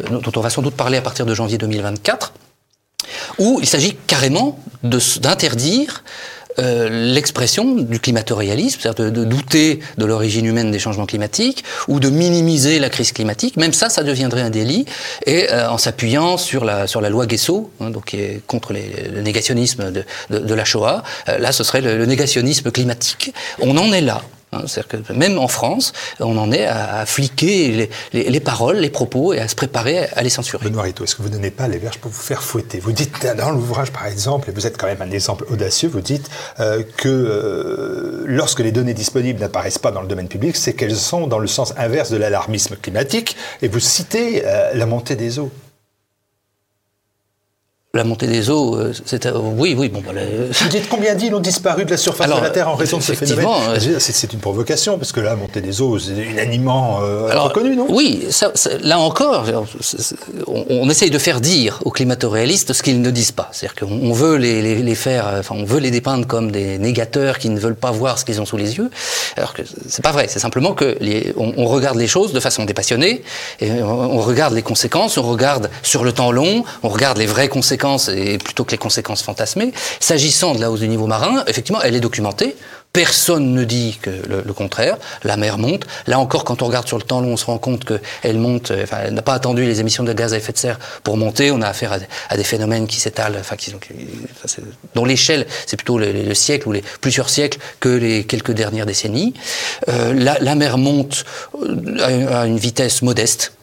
euh, 0.02 0.20
dont 0.22 0.32
on 0.34 0.40
va 0.40 0.50
sans 0.50 0.62
doute 0.62 0.74
parler 0.74 0.98
à 0.98 1.02
partir 1.02 1.26
de 1.26 1.34
janvier 1.34 1.58
2024, 1.58 2.32
où 3.38 3.60
il 3.62 3.68
s'agit 3.68 3.98
carrément 4.08 4.58
d'interdire 4.82 6.06
euh, 6.60 7.14
l'expression 7.14 7.76
du 7.76 8.00
climatorialisme, 8.00 8.80
c'est-à-dire 8.82 9.12
de, 9.12 9.24
douter 9.24 9.80
de 9.98 10.06
l'origine 10.06 10.46
humaine 10.46 10.72
des 10.72 10.80
changements 10.80 11.06
climatiques 11.06 11.64
ou 11.88 12.00
de 12.00 12.10
minimiser 12.10 12.80
la 12.80 12.90
crise 12.90 13.12
climatique. 13.12 13.58
Même 13.58 13.74
ça, 13.74 13.90
ça 13.90 14.04
deviendrait 14.04 14.42
un 14.42 14.50
délit. 14.50 14.86
Et 15.26 15.48
en 15.52 15.78
s'appuyant 15.78 16.38
sur 16.38 16.66
la 16.66 16.88
sur 16.88 17.02
la 17.02 17.10
loi 17.10 17.26
Guesso, 17.26 17.72
hein, 17.80 17.90
donc 17.90 18.06
qui 18.06 18.18
est 18.18 18.42
contre 18.48 18.74
le 18.74 19.22
négationnisme 19.22 19.92
de, 19.92 20.06
de, 20.30 20.54
la 20.54 20.66
Shoah, 20.66 21.04
là, 21.28 21.52
ce 21.52 21.64
serait 21.64 21.82
le 21.82 22.06
négationnisme 22.06 22.72
climatique. 22.72 23.34
On 23.60 23.78
en 23.78 23.92
est 23.92 24.02
là. 24.02 24.22
Hein, 24.54 24.64
c'est-à-dire 24.68 25.04
que 25.06 25.14
même 25.14 25.38
en 25.38 25.48
France, 25.48 25.94
on 26.20 26.38
en 26.38 26.52
est 26.52 26.66
à, 26.66 27.06
fliquer 27.06 27.90
les, 28.14 28.40
paroles, 28.40 28.78
les 28.78 28.90
propos 28.90 29.34
et 29.34 29.40
à 29.40 29.48
se 29.48 29.56
préparer 29.56 30.08
à 30.16 30.24
les 30.24 30.30
censurer. 30.30 30.64
Benoît 30.66 30.84
Rito, 30.84 31.04
est-ce 31.04 31.16
que 31.16 31.22
vous 31.22 31.30
ne 31.30 31.34
donnez 31.34 31.52
pas 31.52 31.68
les 31.68 31.78
verges 31.78 31.98
pour 31.98 32.12
vous 32.12 32.22
faire 32.22 32.42
fouetter? 32.44 32.80
Vous 32.80 32.92
dites 32.92 33.26
dans 33.38 33.52
l'ouvrage, 33.52 33.92
par 33.92 34.08
exemple, 34.08 34.50
et 34.50 34.54
vous 34.54 34.68
êtes 34.68 34.78
quand 34.78 34.88
même 34.88 35.02
un 35.02 35.12
exemple 35.12 35.46
audacieux, 35.52 35.90
vous 35.90 36.02
dites 36.02 36.30
euh, 36.60 36.84
que 36.98 37.10
euh, 37.10 38.24
lorsque 38.26 38.60
les 38.60 38.72
données 38.72 38.94
disponibles 38.94 39.40
n'apparaissent 39.40 39.80
pas 39.80 39.92
dans 39.92 40.02
le 40.02 40.08
domaine 40.08 40.28
public, 40.28 40.56
c'est 40.56 40.74
qu'elles 40.74 40.96
sont 40.96 41.28
dans 41.28 41.40
le 41.40 41.48
sens 41.48 41.74
inverse 41.78 42.12
de 42.12 42.18
l'alarmisme 42.18 42.76
climatique, 42.76 43.36
et 43.62 43.68
vous 43.68 43.80
citez 43.80 44.44
euh, 44.46 44.72
la 44.74 44.86
montée 44.86 45.16
des 45.16 45.40
eaux. 45.40 45.52
La 47.96 48.04
montée 48.04 48.26
des 48.26 48.50
eaux, 48.50 48.76
euh, 48.76 48.92
c'est 49.06 49.28
euh, 49.28 49.34
oui, 49.38 49.76
oui. 49.78 49.88
Bon, 49.88 50.02
bah, 50.04 50.20
Vous 50.52 50.70
dites 50.70 50.90
combien 50.90 51.14
d'îles 51.14 51.36
ont 51.36 51.40
disparu 51.40 51.86
de 51.86 51.92
la 51.92 51.98
surface 51.98 52.28
de 52.28 52.42
la 52.42 52.50
Terre 52.50 52.68
en 52.68 52.74
raison 52.74 52.98
de 52.98 53.04
ce 53.04 53.14
phénomène 53.14 53.46
euh, 53.70 54.00
C'est 54.00 54.34
une 54.34 54.40
provocation 54.40 54.98
parce 54.98 55.12
que 55.12 55.20
la 55.20 55.36
montée 55.36 55.62
des 55.62 55.80
eaux, 55.80 56.00
c'est 56.00 56.14
unanimement 56.14 56.98
reconnu, 56.98 57.76
non? 57.76 57.86
Oui, 57.90 58.26
ça, 58.32 58.52
là 58.82 58.98
encore, 58.98 59.46
on, 60.48 60.66
on, 60.72 60.90
essaye 60.90 61.12
de 61.12 61.20
faire 61.20 61.40
dire 61.40 61.82
aux 61.86 61.92
climato-réalistes 61.92 62.74
ce 62.74 62.82
qu'ils 62.82 63.00
ne 63.00 63.12
disent 63.12 63.32
pas. 63.32 63.50
C'est-à-dire 63.52 63.88
qu'on 63.88 64.12
veut 64.12 64.38
les, 64.38 64.64
les, 64.64 64.82
les, 64.82 64.96
faire, 64.96 65.32
enfin, 65.38 65.54
on 65.56 65.64
veut 65.64 65.80
les 65.80 65.92
dépeindre 65.92 66.26
comme 66.26 66.50
des 66.50 66.80
négateurs 66.80 67.38
qui 67.38 67.50
ne 67.50 67.60
veulent 67.60 67.76
pas 67.76 67.92
voir 67.92 68.18
ce 68.18 68.26
qu'ils 68.26 68.42
ont 68.42 68.48
sous 68.48 68.58
les 68.58 68.76
yeux. 68.76 68.90
Alors 69.38 69.54
que 69.54 69.62
c'est 69.88 70.04
pas 70.04 70.12
vrai. 70.12 70.26
C'est 70.30 70.40
simplement 70.40 70.74
que 70.74 70.98
les, 71.00 71.32
on, 71.38 71.54
on, 71.58 71.68
regarde 71.68 72.00
les 72.00 72.08
choses 72.08 72.34
de 72.34 72.40
façon 72.40 72.66
dépassionnée 72.66 73.22
et 73.60 73.84
on, 73.84 74.18
on 74.18 74.20
regarde 74.20 74.56
les 74.56 74.64
conséquences, 74.64 75.20
on 75.20 75.30
regarde 75.30 75.70
sur 75.84 76.04
le 76.04 76.12
temps 76.12 76.32
long, 76.32 76.64
on 76.82 76.90
regarde 76.90 77.20
les 77.20 77.28
vraies 77.28 77.50
conséquences 77.50 77.83
et 78.10 78.38
plutôt 78.38 78.64
que 78.64 78.72
les 78.72 78.78
conséquences 78.78 79.24
fantasmées. 79.24 79.74
S'agissant 80.00 80.56
de 80.56 80.62
la 80.62 80.72
hausse 80.72 80.80
du 80.80 80.88
niveau 80.88 81.08
marin, 81.08 81.44
effectivement, 81.48 81.82
elle 81.82 81.96
est 81.96 82.00
documentée. 82.00 82.56
Personne 82.94 83.56
ne 83.56 83.64
dit 83.64 83.98
que 84.00 84.12
le, 84.12 84.54
contraire. 84.54 84.98
La 85.24 85.36
mer 85.36 85.58
monte. 85.58 85.88
Là 86.06 86.20
encore, 86.20 86.44
quand 86.44 86.62
on 86.62 86.68
regarde 86.68 86.88
sur 86.88 86.98
le 86.98 87.04
temps 87.04 87.22
long, 87.22 87.34
on 87.34 87.38
se 87.38 87.46
rend 87.46 87.58
compte 87.58 87.86
qu'elle 87.86 88.38
monte. 88.38 88.70
Euh, 88.70 88.84
enfin, 88.84 88.98
elle 89.06 89.16
n'a 89.16 89.24
pas 89.24 89.34
attendu 89.34 89.66
les 89.66 89.80
émissions 89.80 90.04
de 90.04 90.14
gaz 90.14 90.32
à 90.34 90.38
effet 90.38 90.54
de 90.54 90.60
serre 90.60 90.78
pour 91.04 91.18
monter. 91.18 91.50
On 91.50 91.64
a 91.64 91.68
affaire 91.68 91.98
à, 92.30 92.38
des 92.38 92.44
phénomènes 92.44 92.86
qui 92.86 93.00
s'étalent, 93.00 93.38
enfin, 93.40 93.56
qui, 93.56 93.74
dont 94.94 95.06
l'échelle, 95.06 95.48
c'est 95.66 95.76
plutôt 95.76 95.98
le, 95.98 96.36
siècle 96.36 96.68
ou 96.68 96.72
les 96.72 96.84
plusieurs 97.02 97.32
siècles 97.32 97.58
que 97.80 97.90
les 97.90 98.26
quelques 98.26 98.52
dernières 98.52 98.86
décennies. 98.86 99.34
Euh, 99.90 100.14
la, 100.14 100.38
la, 100.40 100.54
mer 100.54 100.78
monte 100.78 101.26
euh, 101.56 102.42
à 102.42 102.46
une 102.46 102.60
vitesse 102.60 103.02
modeste 103.02 103.54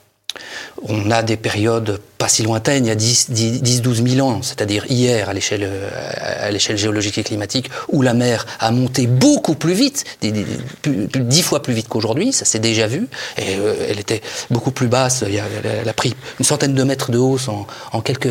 on 0.82 1.10
a 1.10 1.22
des 1.22 1.36
périodes 1.36 2.00
pas 2.18 2.28
si 2.28 2.42
lointaines, 2.42 2.84
il 2.84 2.88
y 2.88 2.90
a 2.90 2.94
10-12 2.94 4.16
000 4.16 4.28
ans, 4.28 4.42
c'est-à-dire 4.42 4.84
hier 4.90 5.28
à 5.28 5.32
l'échelle, 5.32 5.68
à 6.14 6.50
l'échelle 6.50 6.76
géologique 6.76 7.16
et 7.18 7.22
climatique, 7.22 7.70
où 7.88 8.02
la 8.02 8.12
mer 8.12 8.46
a 8.58 8.70
monté 8.70 9.06
beaucoup 9.06 9.54
plus 9.54 9.72
vite, 9.72 10.04
dix 10.22 11.42
fois 11.42 11.62
plus 11.62 11.72
vite 11.72 11.88
qu'aujourd'hui, 11.88 12.32
ça 12.32 12.44
s'est 12.44 12.58
déjà 12.58 12.86
vu, 12.86 13.08
et 13.38 13.56
euh, 13.56 13.86
elle 13.88 13.98
était 13.98 14.20
beaucoup 14.50 14.70
plus 14.70 14.88
basse, 14.88 15.24
elle 15.26 15.88
a, 15.88 15.92
pris 15.94 16.14
une 16.38 16.44
centaine 16.44 16.74
de 16.74 16.82
mètres 16.82 17.10
de 17.10 17.18
hausse 17.18 17.48
en 17.48 18.00
quelques 18.02 18.28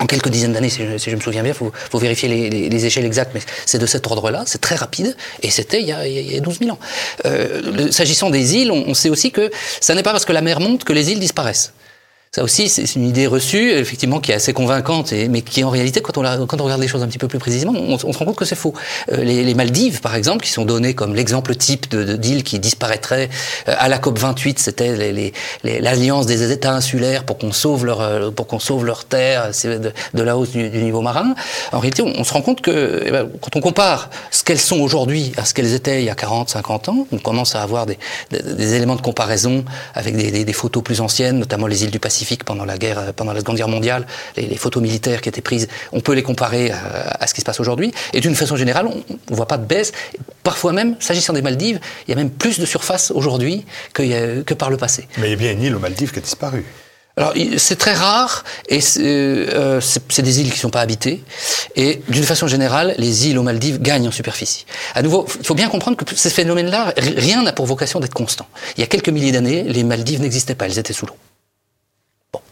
en 0.00 0.06
quelques 0.06 0.30
dizaines 0.30 0.54
d'années, 0.54 0.70
si, 0.70 0.82
je 0.82 1.14
me 1.14 1.20
souviens 1.20 1.42
bien, 1.42 1.52
il 1.52 1.70
faut, 1.90 1.98
vérifier 1.98 2.28
les, 2.28 2.86
échelles 2.86 3.04
exactes, 3.04 3.32
mais 3.34 3.40
c'est 3.66 3.78
de 3.78 3.86
cet 3.86 4.06
ordre-là, 4.06 4.44
c'est 4.46 4.60
très 4.60 4.74
rapide, 4.74 5.14
et 5.42 5.50
c'était 5.50 5.80
il, 5.80 5.86
y 5.86 5.92
a 6.36 6.40
12 6.40 6.58
000 6.60 6.70
ans. 6.70 6.78
Euh, 7.26 7.90
S'agissant 7.90 8.30
des 8.30 8.56
îles, 8.56 8.72
on, 8.72 8.94
sait 8.94 9.10
aussi 9.10 9.30
que 9.30 9.50
ça 9.80 9.94
n'est 9.94 10.02
pas 10.02 10.12
parce 10.12 10.24
que 10.24 10.32
la 10.32 10.40
mer 10.40 10.60
monte 10.60 10.84
que 10.84 10.92
les 10.92 11.12
îles 11.12 11.20
disparaissent. 11.20 11.72
Ça 12.32 12.44
aussi, 12.44 12.68
c'est 12.68 12.94
une 12.94 13.08
idée 13.08 13.26
reçue, 13.26 13.72
effectivement, 13.72 14.20
qui 14.20 14.30
est 14.30 14.36
assez 14.36 14.52
convaincante, 14.52 15.12
mais 15.28 15.42
qui 15.42 15.64
en 15.64 15.70
réalité, 15.70 16.00
quand 16.00 16.16
on, 16.16 16.20
regarde 16.20 16.80
les 16.80 16.86
choses 16.86 17.02
un 17.02 17.08
petit 17.08 17.18
peu 17.18 17.26
plus 17.26 17.40
précisément, 17.40 17.72
on, 17.72 17.98
se 17.98 18.06
rend 18.06 18.24
compte 18.24 18.36
que 18.36 18.44
c'est 18.44 18.54
faux. 18.54 18.72
Euh, 19.10 19.24
les, 19.24 19.52
Maldives, 19.52 20.00
par 20.00 20.14
exemple, 20.14 20.44
qui 20.44 20.52
sont 20.52 20.64
données 20.64 20.94
comme 20.94 21.16
l'exemple 21.16 21.56
type 21.56 21.90
de, 21.90 22.14
d'îles 22.14 22.44
qui 22.44 22.60
disparaîtraient 22.60 23.30
euh, 23.68 23.74
à 23.76 23.88
la 23.88 23.98
COP 23.98 24.16
28, 24.16 24.60
c'était 24.60 25.32
l'alliance 25.64 26.26
des 26.26 26.52
États 26.52 26.72
insulaires 26.72 27.24
pour 27.24 27.36
qu'on 27.36 27.50
sauve 27.50 27.84
leur 27.84 28.00
euh, 28.00 28.30
pour 28.30 28.46
qu'on 28.46 28.60
sauve 28.60 28.84
leur 28.86 29.06
terre 29.06 29.50
de, 29.64 29.92
de, 30.14 30.22
la 30.22 30.36
hausse 30.36 30.50
du, 30.50 30.70
niveau 30.70 31.00
marin. 31.00 31.34
En 31.72 31.80
réalité, 31.80 32.04
on, 32.04 32.22
se 32.22 32.32
rend 32.32 32.42
compte 32.42 32.60
que 32.60 33.02
eh 33.06 33.10
ben, 33.10 33.28
quand 33.40 33.56
on 33.56 33.60
compare 33.60 34.08
ce 34.30 34.44
qu'elles 34.44 34.60
sont 34.60 34.78
aujourd'hui 34.78 35.32
à 35.36 35.44
ce 35.44 35.52
qu'elles 35.52 35.74
étaient 35.74 36.00
il 36.00 36.04
y 36.04 36.10
a 36.10 36.14
40, 36.14 36.48
50 36.48 36.90
ans, 36.90 37.08
on 37.10 37.18
commence 37.18 37.56
à 37.56 37.62
avoir 37.62 37.86
des, 37.86 37.98
éléments 38.76 38.94
de 38.94 39.02
comparaison 39.02 39.64
avec 39.94 40.14
des 40.14 40.52
photos 40.52 40.84
plus 40.84 41.00
anciennes, 41.00 41.40
notamment 41.40 41.66
les 41.66 41.82
îles 41.82 41.90
du 41.90 41.98
Pacifique 41.98 42.19
pendant 42.44 42.64
la 42.64 42.78
guerre, 42.78 42.98
euh, 42.98 43.12
pendant 43.14 43.32
la 43.32 43.40
Seconde 43.40 43.56
Guerre 43.56 43.68
mondiale, 43.68 44.06
les, 44.36 44.56
photos 44.56 44.82
militaires 44.82 45.20
qui 45.20 45.28
étaient 45.28 45.40
prises, 45.40 45.68
on 45.92 46.00
peut 46.00 46.12
les 46.12 46.22
comparer 46.22 46.70
à, 46.70 47.26
ce 47.26 47.34
qui 47.34 47.40
se 47.40 47.46
passe 47.46 47.60
aujourd'hui. 47.60 47.92
Et 48.12 48.20
d'une 48.20 48.34
façon 48.34 48.56
générale, 48.56 48.86
on 48.86 48.96
ne 49.30 49.36
voit 49.36 49.46
pas 49.46 49.58
de 49.58 49.64
baisse. 49.64 49.92
Parfois 50.42 50.72
même, 50.72 50.96
s'agissant 51.00 51.32
des 51.32 51.42
Maldives, 51.42 51.80
il 52.06 52.10
y 52.10 52.14
a 52.14 52.16
même 52.16 52.30
plus 52.30 52.58
de 52.58 52.66
surface 52.66 53.10
aujourd'hui 53.10 53.64
que, 53.92 54.42
que 54.42 54.54
par 54.54 54.70
le 54.70 54.76
passé. 54.76 55.08
Mais 55.18 55.28
il 55.28 55.30
y 55.30 55.34
a 55.34 55.36
bien 55.36 55.52
une 55.52 55.62
île 55.62 55.74
aux 55.74 55.80
Maldives 55.80 56.12
qui 56.12 56.18
a 56.18 56.22
disparu. 56.22 56.64
Alors 57.16 57.34
c'est 57.58 57.76
très 57.76 57.92
rare 57.92 58.44
et 58.68 58.80
c'est 58.80 59.02
euh, 59.04 59.80
des 60.18 60.40
îles 60.40 60.48
qui 60.48 60.56
ne 60.56 60.60
sont 60.60 60.70
pas 60.70 60.80
habitées 60.80 61.22
et 61.76 62.00
d'une 62.08 62.24
façon 62.24 62.46
générale 62.46 62.94
les 62.98 63.28
îles 63.28 63.38
aux 63.38 63.42
Maldives 63.42 63.80
gagnent 63.80 64.08
en 64.08 64.12
superficie. 64.12 64.64
À 64.94 65.02
nouveau, 65.02 65.26
il 65.38 65.44
faut 65.44 65.54
bien 65.54 65.68
comprendre 65.68 65.96
que 65.96 66.04
ces 66.14 66.30
phénomènes-là, 66.30 66.94
rien 66.96 67.42
n'a 67.42 67.52
pour 67.52 67.66
vocation 67.66 68.00
d'être 68.00 68.14
constant. 68.14 68.46
Il 68.76 68.80
y 68.80 68.84
a 68.84 68.86
quelques 68.86 69.08
milliers 69.08 69.32
d'années, 69.32 69.64
les 69.64 69.84
Maldives 69.84 70.20
n'existaient 70.20 70.54
pas, 70.54 70.66
elles 70.66 70.78
étaient 70.78 70.92
sous 70.92 71.06
l'eau. 71.06 71.16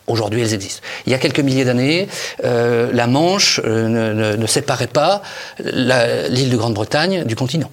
Aujourd'hui, 0.09 0.41
elles 0.41 0.55
existent. 0.55 0.83
Il 1.07 1.13
y 1.13 1.15
a 1.15 1.19
quelques 1.19 1.41
milliers 1.41 1.65
d'années, 1.65 2.09
euh, 2.45 2.91
la 2.93 3.07
Manche 3.07 3.61
euh, 3.65 4.37
ne, 4.37 4.47
séparait 4.47 4.87
pas 4.87 5.23
l'île 5.59 6.51
de 6.51 6.57
Grande-Bretagne 6.57 7.25
du 7.25 7.37
continent. 7.37 7.71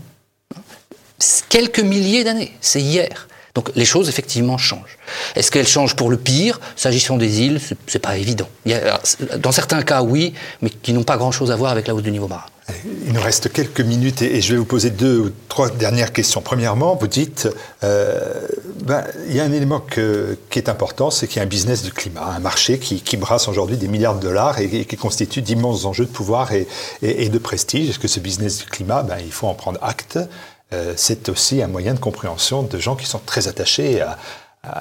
Quelques 1.50 1.80
milliers 1.80 2.24
d'années, 2.24 2.52
c'est 2.62 2.82
hier. 2.82 3.28
Donc 3.56 3.72
les 3.76 3.86
choses 3.86 4.10
effectivement 4.10 4.58
changent. 4.58 4.98
Est-ce 5.36 5.50
qu'elles 5.50 5.68
changent 5.68 5.96
pour 5.96 6.10
le 6.10 6.18
pire? 6.18 6.60
S'agissant 6.76 7.16
des 7.16 7.42
îles, 7.42 7.62
c'est 7.88 8.00
pas 8.00 8.18
évident. 8.18 8.50
Dans 9.38 9.54
certains 9.54 9.82
cas, 9.82 10.02
oui, 10.02 10.34
mais 10.62 10.70
qui 10.70 10.92
n'ont 10.92 11.04
pas 11.04 11.16
grand-chose 11.16 11.52
à 11.52 11.56
voir 11.56 11.72
avec 11.72 11.88
la 11.88 11.96
hausse 11.96 12.04
du 12.04 12.12
niveau 12.12 12.28
marin. 12.28 12.44
Il 13.06 13.14
nous 13.14 13.22
reste 13.22 13.52
quelques 13.52 13.82
minutes 13.82 14.24
et, 14.24 14.42
je 14.42 14.54
vais 14.54 14.58
vous 14.58 14.66
poser 14.66 14.90
deux 14.90 15.20
ou 15.20 15.32
trois 15.50 15.70
dernières 15.70 16.12
questions. 16.12 16.42
Premièrement, 16.42 16.96
vous 16.96 17.08
dites, 17.08 17.48
euh, 17.84 18.48
ben, 18.82 19.04
il 19.30 19.36
y 19.36 19.40
a 19.40 19.44
un 19.44 19.52
élément 19.52 19.80
qui 19.80 20.60
est 20.60 20.68
important, 20.68 21.12
c'est 21.12 21.28
qu'il 21.28 21.38
y 21.38 21.40
a 21.42 21.44
un 21.44 21.48
business 21.48 21.84
de 21.84 21.92
climat, 21.92 22.26
un 22.26 22.40
marché 22.40 22.80
qui, 22.80 23.18
brasse 23.18 23.48
aujourd'hui 23.48 23.78
des 23.78 23.88
milliards 23.88 24.16
de 24.16 24.22
dollars 24.22 24.60
et, 24.60 24.86
qui 24.86 24.98
constitue 24.98 25.44
d'immenses 25.44 25.86
enjeux 25.86 26.06
de 26.06 26.10
pouvoir 26.10 26.52
et, 26.54 26.68
de 27.02 27.38
prestige. 27.38 27.90
Est-ce 27.90 28.00
que 28.00 28.08
ce 28.08 28.20
business 28.20 28.58
du 28.58 28.66
climat, 28.66 29.04
ben, 29.04 29.18
il 29.24 29.32
faut 29.32 29.48
en 29.48 29.54
prendre 29.54 29.80
acte? 29.84 30.18
Euh, 30.74 30.94
C'est 30.98 31.30
aussi 31.30 31.62
un 31.62 31.68
moyen 31.68 31.94
de 31.94 32.00
compréhension 32.00 32.64
de 32.64 32.80
gens 32.80 32.96
qui 32.96 33.06
sont 33.06 33.22
très 33.24 33.48
attachés 33.48 34.04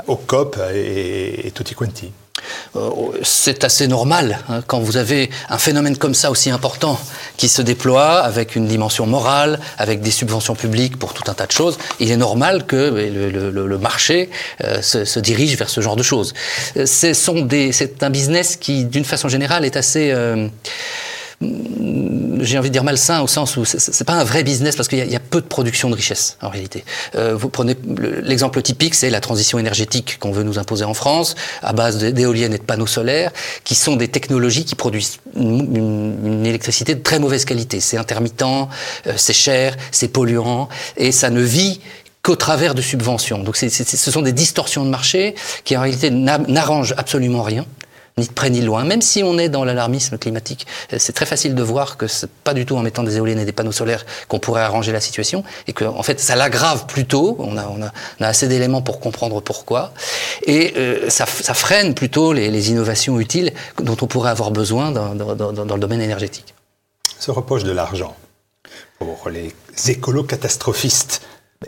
au 0.06 0.16
COP 0.16 0.58
et, 0.72 1.46
et 1.46 1.50
tutti 1.50 1.74
quanti. 1.74 2.12
Euh, 2.76 2.90
c'est 3.22 3.62
assez 3.62 3.86
normal 3.86 4.40
hein, 4.48 4.62
quand 4.66 4.80
vous 4.80 4.96
avez 4.96 5.30
un 5.48 5.58
phénomène 5.58 5.96
comme 5.96 6.14
ça 6.14 6.30
aussi 6.30 6.50
important 6.50 6.98
qui 7.36 7.48
se 7.48 7.62
déploie 7.62 8.18
avec 8.18 8.56
une 8.56 8.66
dimension 8.66 9.06
morale, 9.06 9.60
avec 9.78 10.00
des 10.00 10.10
subventions 10.10 10.56
publiques 10.56 10.98
pour 10.98 11.14
tout 11.14 11.30
un 11.30 11.34
tas 11.34 11.46
de 11.46 11.52
choses. 11.52 11.78
Il 12.00 12.10
est 12.10 12.16
normal 12.16 12.66
que 12.66 12.76
le, 12.76 13.78
marché 13.78 14.30
euh, 14.64 14.82
se, 14.82 15.18
dirige 15.20 15.56
vers 15.56 15.70
ce 15.70 15.80
genre 15.80 15.96
de 15.96 16.02
choses. 16.02 16.34
Euh, 16.76 16.86
c'est 16.86 18.02
un 18.02 18.10
business 18.10 18.56
qui, 18.56 18.84
d'une 18.84 19.04
façon 19.04 19.28
générale, 19.28 19.64
est 19.64 19.76
assez 19.76 20.12
j'ai 22.40 22.58
envie 22.58 22.68
de 22.68 22.72
dire 22.72 22.84
malsain 22.84 23.20
au 23.20 23.26
sens 23.26 23.56
où 23.56 23.64
c'est 23.64 24.04
pas 24.04 24.14
un 24.14 24.24
vrai 24.24 24.42
business 24.42 24.76
parce 24.76 24.88
qu'il 24.88 24.98
y, 24.98 25.16
a 25.16 25.20
peu 25.20 25.40
de 25.40 25.46
production 25.46 25.90
de 25.90 25.94
richesse 25.94 26.36
en 26.42 26.48
réalité. 26.48 26.84
Euh, 27.14 27.34
vous 27.34 27.48
prenez 27.48 27.76
l'exemple 28.22 28.60
typique, 28.62 28.94
c'est 28.94 29.10
la 29.10 29.20
transition 29.20 29.58
énergétique 29.58 30.18
qu'on 30.20 30.32
veut 30.32 30.42
nous 30.42 30.58
imposer 30.58 30.84
en 30.84 30.94
France 30.94 31.34
à 31.62 31.72
base 31.72 31.98
d'éoliennes 31.98 32.54
et 32.54 32.58
de 32.58 32.62
panneaux 32.62 32.86
solaires, 32.86 33.32
qui 33.64 33.74
sont 33.74 33.96
des 33.96 34.08
technologies 34.08 34.64
qui 34.64 34.74
produisent 34.74 35.18
une, 35.36 36.44
électricité 36.44 36.94
de 36.94 37.02
très 37.02 37.18
mauvaise 37.18 37.44
qualité. 37.44 37.80
C'est 37.80 37.96
intermittent, 37.96 38.42
euh, 38.42 38.66
c'est 39.16 39.32
cher, 39.32 39.76
c'est 39.90 40.08
polluant 40.08 40.68
et 40.96 41.12
ça 41.12 41.30
ne 41.30 41.40
vit 41.40 41.80
qu'au 42.22 42.36
travers 42.36 42.74
de 42.74 42.82
subventions. 42.82 43.38
Donc 43.38 43.56
ce 43.56 44.10
sont 44.10 44.22
des 44.22 44.32
distorsions 44.32 44.84
de 44.84 44.90
marché 44.90 45.34
qui 45.64 45.76
en 45.76 45.82
réalité 45.82 46.10
n'arrangent 46.10 46.94
absolument 46.96 47.42
rien 47.42 47.66
ni 48.16 48.26
de 48.26 48.32
près 48.32 48.50
ni 48.50 48.60
de 48.60 48.66
loin, 48.66 48.84
même 48.84 49.02
si 49.02 49.22
on 49.22 49.38
est 49.38 49.48
dans 49.48 49.64
l'alarmisme 49.64 50.18
climatique. 50.18 50.66
Euh, 50.92 50.96
c'est 50.98 51.12
très 51.12 51.26
facile 51.26 51.54
de 51.54 51.62
voir 51.62 51.96
que 51.96 52.06
c'est 52.06 52.30
pas 52.30 52.54
du 52.54 52.64
tout 52.64 52.76
en 52.76 52.82
mettant 52.82 53.02
des 53.02 53.16
éoliennes 53.16 53.40
et 53.40 53.44
des 53.44 53.52
panneaux 53.52 53.72
solaires 53.72 54.06
qu'on 54.28 54.38
pourrait 54.38 54.62
arranger 54.62 54.92
la 54.92 55.00
situation, 55.00 55.42
et 55.66 55.72
que 55.72 55.84
en 55.84 56.02
fait 56.02 56.20
ça 56.20 56.36
l'aggrave 56.36 56.86
plutôt. 56.86 57.36
On 57.38 57.56
a, 57.56 57.92
assez 58.20 58.48
d'éléments 58.48 58.82
pour 58.82 59.00
comprendre 59.00 59.40
pourquoi, 59.40 59.92
et 60.46 60.74
euh, 60.76 61.10
ça, 61.10 61.26
freine 61.26 61.94
plutôt 61.94 62.32
les, 62.32 62.70
innovations 62.70 63.20
utiles 63.20 63.52
dont 63.82 63.96
on 64.00 64.06
pourrait 64.06 64.30
avoir 64.30 64.50
besoin 64.50 64.90
dans 64.90 65.12
le 65.12 65.80
domaine 65.80 66.00
énergétique. 66.00 66.54
Se 67.18 67.30
reproche 67.30 67.64
de 67.64 67.72
l'argent 67.72 68.16
pour 68.98 69.28
les 69.28 69.54
écolos 69.88 70.24
catastrophistes 70.24 71.20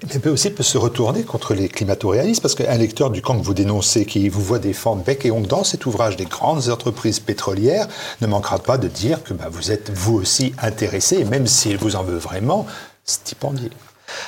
mais 0.08 0.18
peut 0.18 0.30
aussi 0.30 0.50
peut 0.50 0.62
se 0.62 0.78
retourner 0.78 1.22
contre 1.22 1.54
les 1.54 1.68
climato-réalistes, 1.68 2.42
parce 2.42 2.54
qu'un 2.54 2.76
lecteur 2.76 3.10
du 3.10 3.22
camp 3.22 3.38
que 3.38 3.44
vous 3.44 3.54
dénoncez, 3.54 4.04
qui 4.04 4.28
vous 4.28 4.42
voit 4.42 4.58
défendre 4.58 5.02
bec 5.02 5.24
et 5.24 5.30
ongle 5.30 5.46
dans 5.46 5.64
cet 5.64 5.86
ouvrage 5.86 6.16
des 6.16 6.24
grandes 6.24 6.68
entreprises 6.68 7.20
pétrolières, 7.20 7.88
ne 8.20 8.26
manquera 8.26 8.58
pas 8.58 8.78
de 8.78 8.88
dire 8.88 9.22
que 9.22 9.34
bah, 9.34 9.48
vous 9.50 9.70
êtes 9.70 9.90
vous 9.90 10.14
aussi 10.14 10.52
intéressé, 10.62 11.24
même 11.24 11.46
s'il 11.46 11.78
vous 11.78 11.96
en 11.96 12.02
veut 12.02 12.18
vraiment, 12.18 12.66
stipendié. 13.04 13.70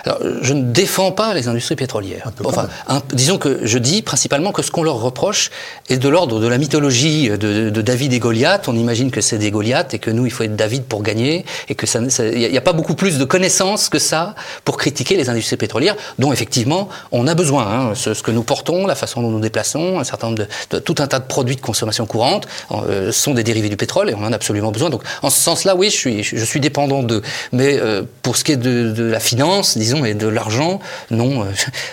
Alors, 0.05 0.19
je 0.43 0.53
ne 0.55 0.63
défends 0.63 1.13
pas 1.13 1.35
les 1.35 1.49
industries 1.49 1.77
pétrolières. 1.77 2.31
Enfin, 2.45 2.69
disons 3.13 3.39
que 3.39 3.61
je 3.63 3.79
dis 3.79 4.03
principalement 4.03 4.53
que 4.53 4.63
ce 4.63 4.71
qu'on 4.71 4.83
leur 4.83 5.01
reproche 5.01 5.51
est 5.89 5.99
de 5.99 6.09
l'ordre 6.09 6.41
de 6.41 6.47
la 6.47 6.59
mythologie 6.59 7.29
de, 7.31 7.71
David 7.71 8.13
et 8.13 8.19
Goliath. 8.19 8.69
On 8.69 8.77
imagine 8.77 9.11
que 9.11 9.21
c'est 9.21 9.39
des 9.39 9.51
Goliaths 9.51 9.95
et 9.95 9.99
que 9.99 10.11
nous, 10.11 10.27
il 10.27 10.33
faut 10.33 10.45
être 10.45 10.57
David 10.57 10.85
pour 10.85 11.03
gagner 11.03 11.45
et 11.69 11.75
que 11.75 11.87
ça, 11.87 12.01
il 12.01 12.51
n'y 12.51 12.59
a 12.59 12.63
pas 12.63 12.73
beaucoup 12.73 12.95
plus 12.95 13.19
de 13.19 13.25
connaissances 13.25 13.89
que 13.89 13.99
ça 13.99 14.35
pour 14.65 14.77
critiquer 14.77 15.17
les 15.17 15.29
industries 15.29 15.57
pétrolières, 15.57 15.97
dont 16.19 16.33
effectivement 16.33 16.89
on 17.13 17.27
a 17.27 17.35
besoin. 17.35 17.67
Hein. 17.67 17.95
Ce, 17.95 18.23
que 18.23 18.31
nous 18.31 18.43
portons, 18.43 18.87
la 18.87 18.95
façon 18.95 19.23
dont 19.23 19.31
nous 19.31 19.41
déplaçons, 19.41 19.99
un 20.01 20.05
certain 20.05 20.29
nombre 20.29 20.47
de, 20.71 20.79
tout 20.79 20.97
un 20.99 21.07
tas 21.07 21.21
de 21.21 21.27
produits 21.27 21.57
de 21.57 21.61
consommation 21.61 22.07
courante 22.07 22.49
euh, 22.73 23.13
sont 23.13 23.35
des 23.35 23.45
dérivés 23.45 23.69
du 23.69 23.77
pétrole 23.77 24.11
et 24.11 24.15
on 24.15 24.25
en 24.25 24.33
a 24.33 24.37
absolument 24.37 24.73
besoin. 24.73 24.91
Donc, 24.91 25.03
en 25.23 25.31
ce 25.31 25.41
sens-là, 25.41 25.77
oui, 25.77 25.91
je 25.91 25.97
suis, 25.97 26.23
je 26.23 26.45
suis 26.45 26.61
dépendant 26.61 27.03
d'eux. 27.03 27.23
Mais 27.53 27.79
euh, 27.79 28.03
pour 28.23 28.37
ce 28.37 28.45
qui 28.45 28.53
est 28.53 28.57
de 28.57 29.03
la 29.05 29.21
finance 29.21 29.68
disons, 29.77 30.05
et 30.05 30.15
de 30.15 30.29
l'argent, 30.29 30.81
non, 31.11 31.45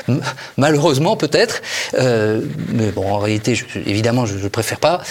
euh, 0.10 0.20
malheureusement 0.58 1.16
peut-être, 1.18 1.62
euh, 1.96 2.42
mais 2.70 2.92
bon, 2.92 3.12
en 3.12 3.18
réalité, 3.18 3.60
évidemment, 3.86 4.26
je 4.26 4.36
ne 4.36 4.48
préfère 4.48 4.80
pas, 4.80 5.02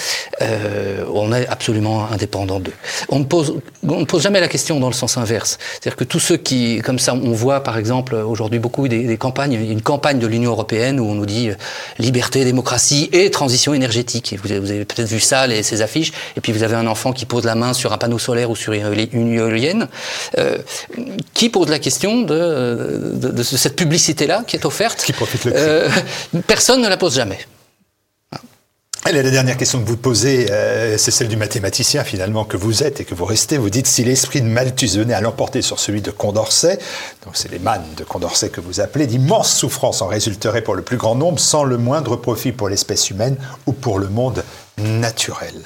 euh, 0.42 1.04
on 1.12 1.32
est 1.32 1.46
absolument 1.48 2.06
indépendant 2.10 2.60
d'eux. 2.60 2.72
On 3.08 3.18
ne 3.18 3.24
pose, 3.24 3.56
on 3.86 4.00
ne 4.00 4.04
pose 4.04 4.22
jamais 4.22 4.40
la 4.40 4.48
question 4.48 4.80
dans 4.80 4.88
le 4.88 4.94
sens 4.94 5.16
inverse. 5.16 5.58
C'est-à-dire 5.72 5.96
que 5.96 6.04
tous 6.04 6.20
ceux 6.20 6.36
qui, 6.36 6.80
comme 6.84 6.98
ça, 6.98 7.14
on 7.14 7.32
voit 7.32 7.62
par 7.62 7.78
exemple 7.78 8.14
aujourd'hui 8.14 8.58
beaucoup 8.58 8.88
des, 8.88 9.16
campagnes, 9.16 9.54
une 9.54 9.82
campagne 9.82 10.18
de 10.18 10.26
l'Union 10.26 10.52
européenne 10.52 11.00
où 11.00 11.06
on 11.06 11.14
nous 11.14 11.26
dit 11.26 11.50
liberté, 11.98 12.44
démocratie 12.44 13.08
et 13.12 13.30
transition 13.30 13.74
énergétique. 13.74 14.32
Et 14.32 14.36
vous 14.36 14.52
avez, 14.52 14.84
peut-être 14.84 15.08
vu 15.08 15.20
ça, 15.20 15.46
les, 15.46 15.62
ces 15.62 15.82
affiches, 15.82 16.12
et 16.36 16.40
puis 16.40 16.52
vous 16.52 16.62
avez 16.62 16.76
un 16.76 16.86
enfant 16.86 17.12
qui 17.12 17.26
pose 17.26 17.44
la 17.44 17.54
main 17.54 17.72
sur 17.72 17.92
un 17.92 17.98
panneau 17.98 18.18
solaire 18.18 18.50
ou 18.50 18.56
sur 18.56 18.72
une 18.72 19.32
éolienne, 19.32 19.88
qui 21.34 21.48
pose 21.48 21.68
la 21.68 21.78
question 21.78 22.22
de 22.22 22.53
de, 22.54 23.42
cette 23.42 23.76
publicité-là 23.76 24.44
qui 24.46 24.56
est 24.56 24.64
offerte, 24.64 25.02
qui 25.04 25.12
profite 25.12 25.44
le 25.44 25.52
euh, 25.54 25.88
personne 26.46 26.80
ne 26.82 26.88
la 26.88 26.96
pose 26.96 27.16
jamais. 27.16 27.38
Allez, 29.06 29.22
la 29.22 29.30
dernière 29.30 29.58
question 29.58 29.82
que 29.82 29.86
vous 29.86 29.98
posez, 29.98 30.50
euh, 30.50 30.96
c'est 30.96 31.10
celle 31.10 31.28
du 31.28 31.36
mathématicien 31.36 32.04
finalement 32.04 32.46
que 32.46 32.56
vous 32.56 32.82
êtes 32.82 33.00
et 33.00 33.04
que 33.04 33.14
vous 33.14 33.26
restez. 33.26 33.58
Vous 33.58 33.68
dites 33.68 33.86
si 33.86 34.02
l'esprit 34.02 34.40
de 34.40 34.46
Malthus 34.46 34.96
venait 34.96 35.12
à 35.12 35.20
l'emporter 35.20 35.60
sur 35.60 35.78
celui 35.78 36.00
de 36.00 36.10
Condorcet, 36.10 36.78
donc 37.22 37.36
c'est 37.36 37.50
les 37.50 37.58
mannes 37.58 37.84
de 37.98 38.04
Condorcet 38.04 38.48
que 38.48 38.62
vous 38.62 38.80
appelez, 38.80 39.06
d'immenses 39.06 39.54
souffrances 39.54 40.00
en 40.00 40.06
résulteraient 40.06 40.62
pour 40.62 40.74
le 40.74 40.80
plus 40.80 40.96
grand 40.96 41.16
nombre 41.16 41.38
sans 41.38 41.64
le 41.64 41.76
moindre 41.76 42.16
profit 42.16 42.52
pour 42.52 42.70
l'espèce 42.70 43.10
humaine 43.10 43.36
ou 43.66 43.74
pour 43.74 43.98
le 43.98 44.08
monde 44.08 44.42
naturel. 44.78 45.60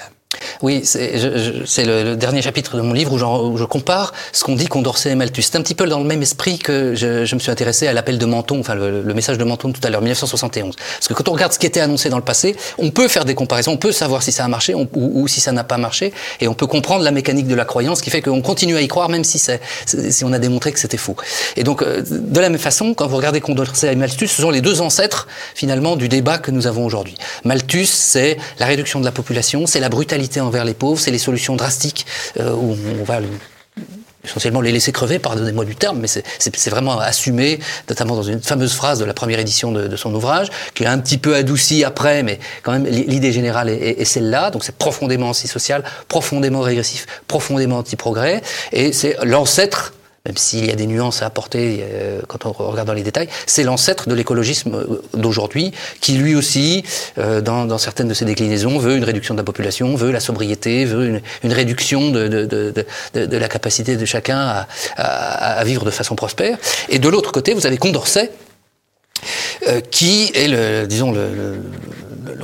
Oui, 0.60 0.82
c'est 0.84 1.84
le, 1.84 2.14
dernier 2.16 2.42
chapitre 2.42 2.76
de 2.76 2.82
mon 2.82 2.92
livre 2.92 3.12
où, 3.12 3.56
je 3.56 3.64
compare 3.64 4.12
ce 4.32 4.44
qu'on 4.44 4.56
dit 4.56 4.66
Condorcet 4.66 5.10
et 5.10 5.14
Malthus. 5.14 5.42
C'est 5.42 5.56
un 5.56 5.62
petit 5.62 5.74
peu 5.74 5.86
dans 5.86 6.00
le 6.00 6.04
même 6.04 6.20
esprit 6.20 6.58
que 6.58 6.94
je, 6.94 7.34
me 7.34 7.40
suis 7.40 7.50
intéressé 7.50 7.86
à 7.86 7.94
l'appel 7.94 8.18
de 8.18 8.26
Menton, 8.26 8.60
enfin 8.60 8.74
le, 8.74 9.14
message 9.14 9.38
de 9.38 9.44
Menton 9.44 9.72
tout 9.72 9.80
à 9.84 9.88
l'heure, 9.88 10.02
1971. 10.02 10.76
Parce 10.76 11.08
que 11.08 11.14
quand 11.14 11.28
on 11.28 11.32
regarde 11.32 11.52
ce 11.52 11.58
qui 11.58 11.66
était 11.66 11.80
annoncé 11.80 12.10
dans 12.10 12.18
le 12.18 12.24
passé, 12.24 12.56
on 12.76 12.90
peut 12.90 13.08
faire 13.08 13.24
des 13.24 13.34
comparaisons, 13.34 13.72
on 13.72 13.76
peut 13.78 13.92
savoir 13.92 14.22
si 14.22 14.32
ça 14.32 14.44
a 14.44 14.48
marché 14.48 14.74
ou, 14.74 15.28
si 15.28 15.40
ça 15.40 15.52
n'a 15.52 15.64
pas 15.64 15.78
marché, 15.78 16.12
et 16.40 16.48
on 16.48 16.54
peut 16.54 16.66
comprendre 16.66 17.04
la 17.04 17.10
mécanique 17.10 17.46
de 17.46 17.54
la 17.54 17.64
croyance 17.64 18.02
qui 18.02 18.10
fait 18.10 18.20
qu'on 18.20 18.42
continue 18.42 18.76
à 18.76 18.82
y 18.82 18.88
croire 18.88 19.08
même 19.08 19.24
si, 19.24 19.38
si 19.38 20.24
on 20.24 20.32
a 20.34 20.38
démontré 20.38 20.72
que 20.72 20.78
c'était 20.78 20.98
faux. 20.98 21.16
Et 21.56 21.64
donc, 21.64 21.82
euh, 21.82 22.02
de 22.06 22.40
la 22.40 22.50
même 22.50 22.58
façon, 22.58 22.92
quand 22.92 23.06
vous 23.06 23.16
regardez 23.16 23.40
Condorcet 23.40 23.92
et 23.92 23.96
Malthus, 23.96 24.28
ce 24.28 24.42
sont 24.42 24.50
les 24.50 24.60
deux 24.60 24.82
ancêtres 24.82 25.26
finalement 25.54 25.96
du 25.96 26.08
débat 26.08 26.36
que 26.36 26.50
nous 26.50 26.66
avons 26.66 26.84
aujourd'hui. 26.84 27.16
Malthus, 27.44 27.86
c'est 27.86 28.36
la 28.58 28.66
réduction 28.66 29.00
de 29.00 29.04
la 29.06 29.12
population, 29.12 29.66
c'est 29.66 29.80
la 29.80 29.88
brutalité 29.88 30.17
envers 30.40 30.64
les 30.64 30.74
pauvres, 30.74 31.00
c'est 31.00 31.10
les 31.10 31.18
solutions 31.18 31.56
drastiques 31.56 32.06
euh, 32.38 32.52
où 32.52 32.76
on 33.00 33.04
va 33.04 33.20
essentiellement 34.24 34.60
les 34.60 34.72
laisser 34.72 34.92
crever, 34.92 35.18
pardonnez-moi 35.18 35.64
du 35.64 35.74
terme, 35.74 36.00
mais 36.00 36.08
c'est 36.08 36.70
vraiment 36.70 36.98
assumé, 36.98 37.60
notamment 37.88 38.14
dans 38.16 38.22
une 38.22 38.42
fameuse 38.42 38.74
phrase 38.74 38.98
de 38.98 39.04
la 39.04 39.14
première 39.14 39.38
édition 39.38 39.72
de, 39.72 39.96
son 39.96 40.14
ouvrage, 40.14 40.48
qu'il 40.74 40.86
a 40.86 40.92
un 40.92 40.98
petit 40.98 41.18
peu 41.18 41.34
adouci 41.34 41.84
après, 41.84 42.22
mais 42.22 42.38
quand 42.62 42.72
même 42.72 42.84
l'idée 42.86 43.32
générale 43.32 43.70
est, 43.70 44.00
est 44.00 44.04
celle-là, 44.04 44.50
donc 44.50 44.64
c'est 44.64 44.76
profondément 44.76 45.30
antisocial, 45.30 45.82
profondément 46.08 46.60
régressif, 46.60 47.06
profondément 47.26 47.78
anti-progrès, 47.78 48.42
et 48.72 48.92
c'est 48.92 49.16
l'ancêtre 49.24 49.94
même 50.28 50.36
s'il 50.36 50.66
y 50.66 50.70
a 50.70 50.76
des 50.76 50.86
nuances 50.86 51.22
à 51.22 51.26
apporter 51.26 51.80
euh, 51.82 52.20
quand 52.28 52.46
on 52.46 52.52
regarde 52.52 52.86
dans 52.86 52.94
les 52.94 53.02
détails, 53.02 53.28
c'est 53.46 53.64
l'ancêtre 53.64 54.08
de 54.08 54.14
l'écologisme 54.14 54.74
euh, 54.74 55.02
d'aujourd'hui, 55.14 55.72
qui 56.00 56.12
lui 56.12 56.36
aussi, 56.36 56.84
euh, 57.18 57.40
dans, 57.40 57.78
certaines 57.78 58.08
de 58.08 58.14
ses 58.14 58.26
déclinaisons, 58.26 58.78
veut 58.78 58.96
une 58.96 59.04
réduction 59.04 59.34
de 59.34 59.40
la 59.40 59.44
population, 59.44 59.96
veut 59.96 60.12
la 60.12 60.20
sobriété, 60.20 60.84
veut 60.84 61.20
une, 61.42 61.52
réduction 61.52 62.10
de, 62.10 62.84
la 63.14 63.48
capacité 63.48 63.96
de 63.96 64.04
chacun 64.04 64.66
à, 64.96 65.64
vivre 65.64 65.84
de 65.84 65.90
façon 65.90 66.14
prospère. 66.14 66.58
Et 66.88 66.98
de 66.98 67.08
l'autre 67.08 67.32
côté, 67.32 67.54
vous 67.54 67.66
avez 67.66 67.78
Condorcet, 67.78 68.30
qui 69.90 70.30
est 70.34 70.48
le, 70.48 70.86
disons, 70.86 71.12
le 71.12 71.60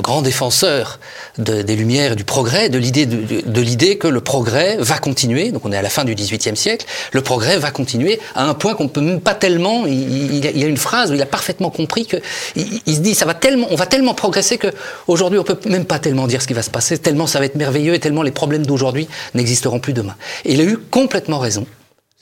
grand 0.05 0.23
défenseur 0.23 1.01
des 1.39 1.77
Lumières 1.77 2.15
du 2.15 2.25
progrès, 2.25 2.69
de 2.69 2.79
l'idée 2.79 3.99
que 3.99 4.07
le 4.07 4.21
progrès 4.21 4.77
va 4.79 4.99
continuer. 4.99 5.51
Donc 5.51 5.65
on 5.65 5.73
est 5.73 5.77
à 5.77 5.83
la 5.83 5.89
fin 5.89 6.05
du 6.05 6.15
XVIIIe 6.15 6.57
siècle. 6.57 6.87
Le 7.13 7.21
progrès 7.23 7.59
va 7.59 7.71
continuer 7.71 8.21
à 8.35 8.45
un 8.45 8.55
point 8.55 8.75
qu'on 8.75 8.89
peut 8.89 9.01
même 9.01 9.21
pas 9.21 9.35
tellement. 9.35 9.87
Il, 9.87 10.45
y 10.45 10.65
a 10.65 10.67
une 10.67 10.77
phrase 10.77 11.11
où 11.11 11.15
il 11.15 11.23
a 11.23 11.27
parfaitement 11.27 11.71
compris 11.71 12.07
que 12.07 12.17
il, 12.55 12.95
se 12.95 13.01
dit 13.01 13.15
ça 13.15 13.25
va 13.25 13.35
tellement, 13.35 13.67
on 13.71 13.77
va 13.77 13.87
tellement 13.87 14.15
progresser 14.15 14.59
que 14.59 14.69
aujourd'hui 15.07 15.39
on 15.39 15.45
peut 15.45 15.59
même 15.67 15.85
pas 15.85 15.99
tellement 15.99 16.27
dire 16.27 16.43
ce 16.43 16.47
qui 16.47 16.55
va 16.55 16.63
se 16.63 16.71
passer. 16.71 16.99
Tellement 16.99 17.27
ça 17.27 17.39
va 17.39 17.47
être 17.47 17.57
merveilleux 17.57 17.95
et 17.95 18.01
tellement 18.01 18.23
les 18.23 18.31
problèmes 18.31 18.67
d'aujourd'hui 18.67 19.09
n'existeront 19.35 19.81
plus 19.81 19.93
demain. 19.93 20.15
Et 20.45 20.55
il 20.55 20.61
a 20.61 20.65
eu 20.65 20.77
complètement 20.79 21.39
raison. 21.39 21.67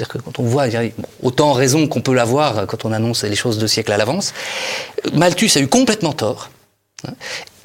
C'est-à-dire 0.02 0.20
que 0.20 0.30
quand 0.30 0.42
on 0.42 0.48
voit, 0.48 0.66
autant 1.22 1.52
raison 1.52 1.86
qu'on 1.86 2.00
peut 2.00 2.14
l'avoir 2.14 2.66
quand 2.66 2.84
on 2.84 2.92
annonce 2.92 3.22
les 3.22 3.36
choses 3.36 3.58
deux 3.58 3.68
siècles 3.68 3.92
à 3.92 3.96
l'avance, 3.96 4.34
Malthus 5.12 5.50
a 5.56 5.60
eu 5.60 5.68
complètement 5.68 6.12
tort. 6.12 6.50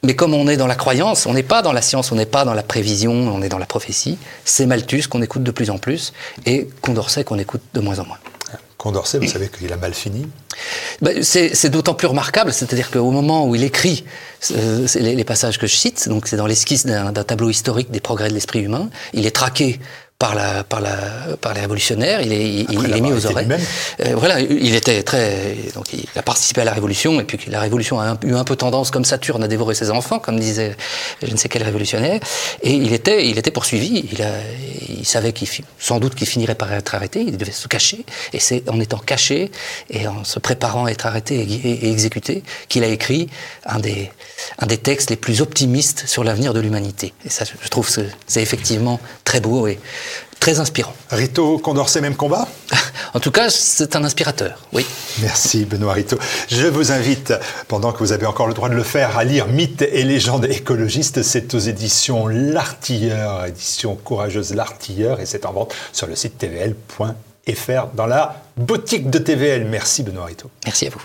Mais 0.04 0.16
comme 0.16 0.36
on 0.36 0.48
est 0.48 0.58
dans 0.58 0.68
la 0.68 0.76
croyance, 0.76 1.26
on 1.26 1.34
n'est 1.34 1.42
pas 1.42 1.64
dans 1.64 1.74
la 1.74 1.82
science, 1.82 2.12
on 2.12 2.16
n'est 2.16 2.28
pas 2.28 2.46
dans 2.46 2.54
la 2.54 2.62
prévision, 2.62 3.12
on 3.12 3.42
est 3.42 3.50
dans 3.50 3.58
la 3.58 3.66
prophétie. 3.66 4.20
C'est 4.46 4.68
Malthus 4.68 5.04
qu'on 5.10 5.24
écoute 5.24 5.42
de 5.42 5.50
plus 5.50 5.72
en 5.72 5.80
plus 5.80 6.14
et 6.46 6.70
Condorcet 6.82 7.24
qu'on 7.24 7.40
écoute 7.40 7.62
de 7.74 7.80
moins 7.80 7.98
en 7.98 8.06
moins. 8.06 8.20
Condorcet, 8.78 9.18
vous 9.18 9.28
savez 9.28 9.50
qu'il 9.50 9.74
a 9.74 9.78
mal 9.78 9.96
fini? 9.96 10.28
Ben, 11.02 11.24
C'est 11.24 11.70
d'autant 11.70 11.96
plus 11.96 12.06
remarquable, 12.06 12.54
c'est-à-dire 12.54 12.92
qu'au 12.92 13.10
moment 13.10 13.48
où 13.48 13.56
il 13.56 13.64
écrit 13.64 14.06
euh, 14.52 14.88
les, 14.96 15.16
les, 15.16 15.24
passages 15.24 15.58
que 15.58 15.66
je 15.66 15.76
cite, 15.76 16.08
donc 16.08 16.28
c'est 16.28 16.38
dans 16.38 16.46
l'esquisse 16.46 16.86
d'un 16.86 17.12
tableau 17.12 17.50
historique 17.50 17.90
des 17.90 18.00
progrès 18.00 18.30
de 18.30 18.36
l'esprit 18.36 18.60
humain, 18.60 18.92
il 19.14 19.26
est 19.26 19.36
traqué 19.36 19.80
par 20.20 20.34
la 20.34 20.64
par 20.64 20.82
la 20.82 20.96
par 21.40 21.54
les 21.54 21.62
révolutionnaires. 21.62 22.22
Il 22.22 22.34
est 22.34 22.66
il, 22.70 22.94
est 22.96 23.02
mis 23.02 23.14
aux 23.14 23.26
oreilles. 23.26 23.48
Euh, 24.00 24.14
voilà, 24.16 24.40
il 24.40 24.76
était 24.76 25.04
très 25.04 25.56
donc 25.76 25.94
il 25.94 26.06
a 26.16 26.24
participé 26.24 26.62
à 26.62 26.66
la 26.66 26.74
révolution 26.74 27.20
et 27.20 27.24
puis 27.24 27.40
la 27.50 27.60
révolution 27.60 28.00
a 28.00 28.18
eu 28.24 28.34
un 28.34 28.44
peu 28.44 28.56
tendance 28.56 28.90
comme 28.90 29.06
Saturne 29.06 29.44
à 29.44 29.48
dévorer 29.48 29.76
ses 29.76 29.92
enfants, 29.92 30.20
comme 30.20 30.40
disait 30.40 30.76
je 31.22 31.32
ne 31.32 31.38
sais 31.38 31.50
quel 31.50 31.64
révolutionnaire. 31.64 32.20
Et 32.64 32.74
il 32.74 32.94
était 32.94 33.28
il 33.28 33.38
était 33.38 33.52
poursuivi. 33.52 34.10
Il 34.12 34.22
a 34.24 34.32
il 34.98 35.06
savait 35.06 35.34
qu'il 35.34 35.48
sans 35.80 36.00
doute 36.00 36.16
qu'il 36.16 36.28
finirait 36.28 36.56
par 36.56 36.72
être 36.74 36.96
arrêté. 36.96 37.22
Il 37.22 37.38
devait 37.38 37.52
se 37.52 37.68
cacher 37.68 38.06
et 38.34 38.40
c'est 38.40 38.68
en 38.70 38.80
étant 38.80 38.98
caché 38.98 39.52
et 39.90 40.08
en 40.08 40.24
se 40.24 40.40
préparant 40.40 40.86
à 40.86 40.92
être 40.92 41.06
arrêté 41.06 41.36
et, 41.40 41.90
exécuté 41.90 42.44
qu'il 42.68 42.84
a 42.84 42.88
écrit 42.88 43.30
un 43.66 43.80
des 43.80 44.78
textes 44.78 45.10
les 45.10 45.16
plus 45.16 45.42
optimistes 45.42 46.04
sur 46.08 46.24
l'avenir 46.24 46.54
de 46.54 46.60
l'humanité. 46.60 47.14
Et 47.26 47.30
ça, 47.30 47.46
je 47.46 47.68
trouve, 47.70 47.90
c'est 48.28 48.42
effectivement 48.42 49.00
très 49.24 49.40
beau 49.40 49.68
et 49.68 49.80
très 50.40 50.60
inspirant. 50.60 50.94
Rito 51.10 51.58
Condorcet, 51.60 52.02
même 52.02 52.16
combat 52.16 52.48
En 53.14 53.20
tout 53.20 53.32
cas, 53.32 53.50
c'est 53.50 53.96
un 53.96 54.04
inspirateur, 54.04 54.60
oui. 54.74 54.86
Merci 55.22 55.66
Benoît 55.66 55.94
Rito. 55.94 56.18
Je 56.50 56.68
vous 56.68 56.92
invite, 56.92 57.34
pendant 57.68 57.92
que 57.92 58.00
vous 58.00 58.12
avez 58.12 58.26
encore 58.26 58.48
le 58.48 58.54
droit 58.54 58.70
de 58.70 58.76
le 58.76 58.84
faire, 58.84 59.18
à 59.18 59.24
lire 59.24 59.48
Mythes 59.48 59.82
et 59.82 60.04
légendes 60.04 60.46
écologistes. 60.46 61.24
C'est 61.24 61.54
aux 61.54 61.60
éditions 61.60 62.28
L'Artilleur, 62.28 63.46
édition 63.46 63.96
courageuse 63.96 64.54
L'Artilleur, 64.54 65.20
et 65.20 65.26
c'est 65.26 65.46
en 65.46 65.54
vente 65.54 65.74
sur 65.94 66.08
le 66.08 66.16
site 66.16 66.38
tvl.fr 66.38 67.88
dans 67.94 68.06
la 68.06 68.42
boutique 68.58 69.10
de 69.10 69.20
TVL. 69.20 69.66
Merci 69.66 70.04
Benoît 70.04 70.26
Rito. 70.26 70.50
Merci 70.66 70.88
à 70.88 70.90
vous. 70.90 71.02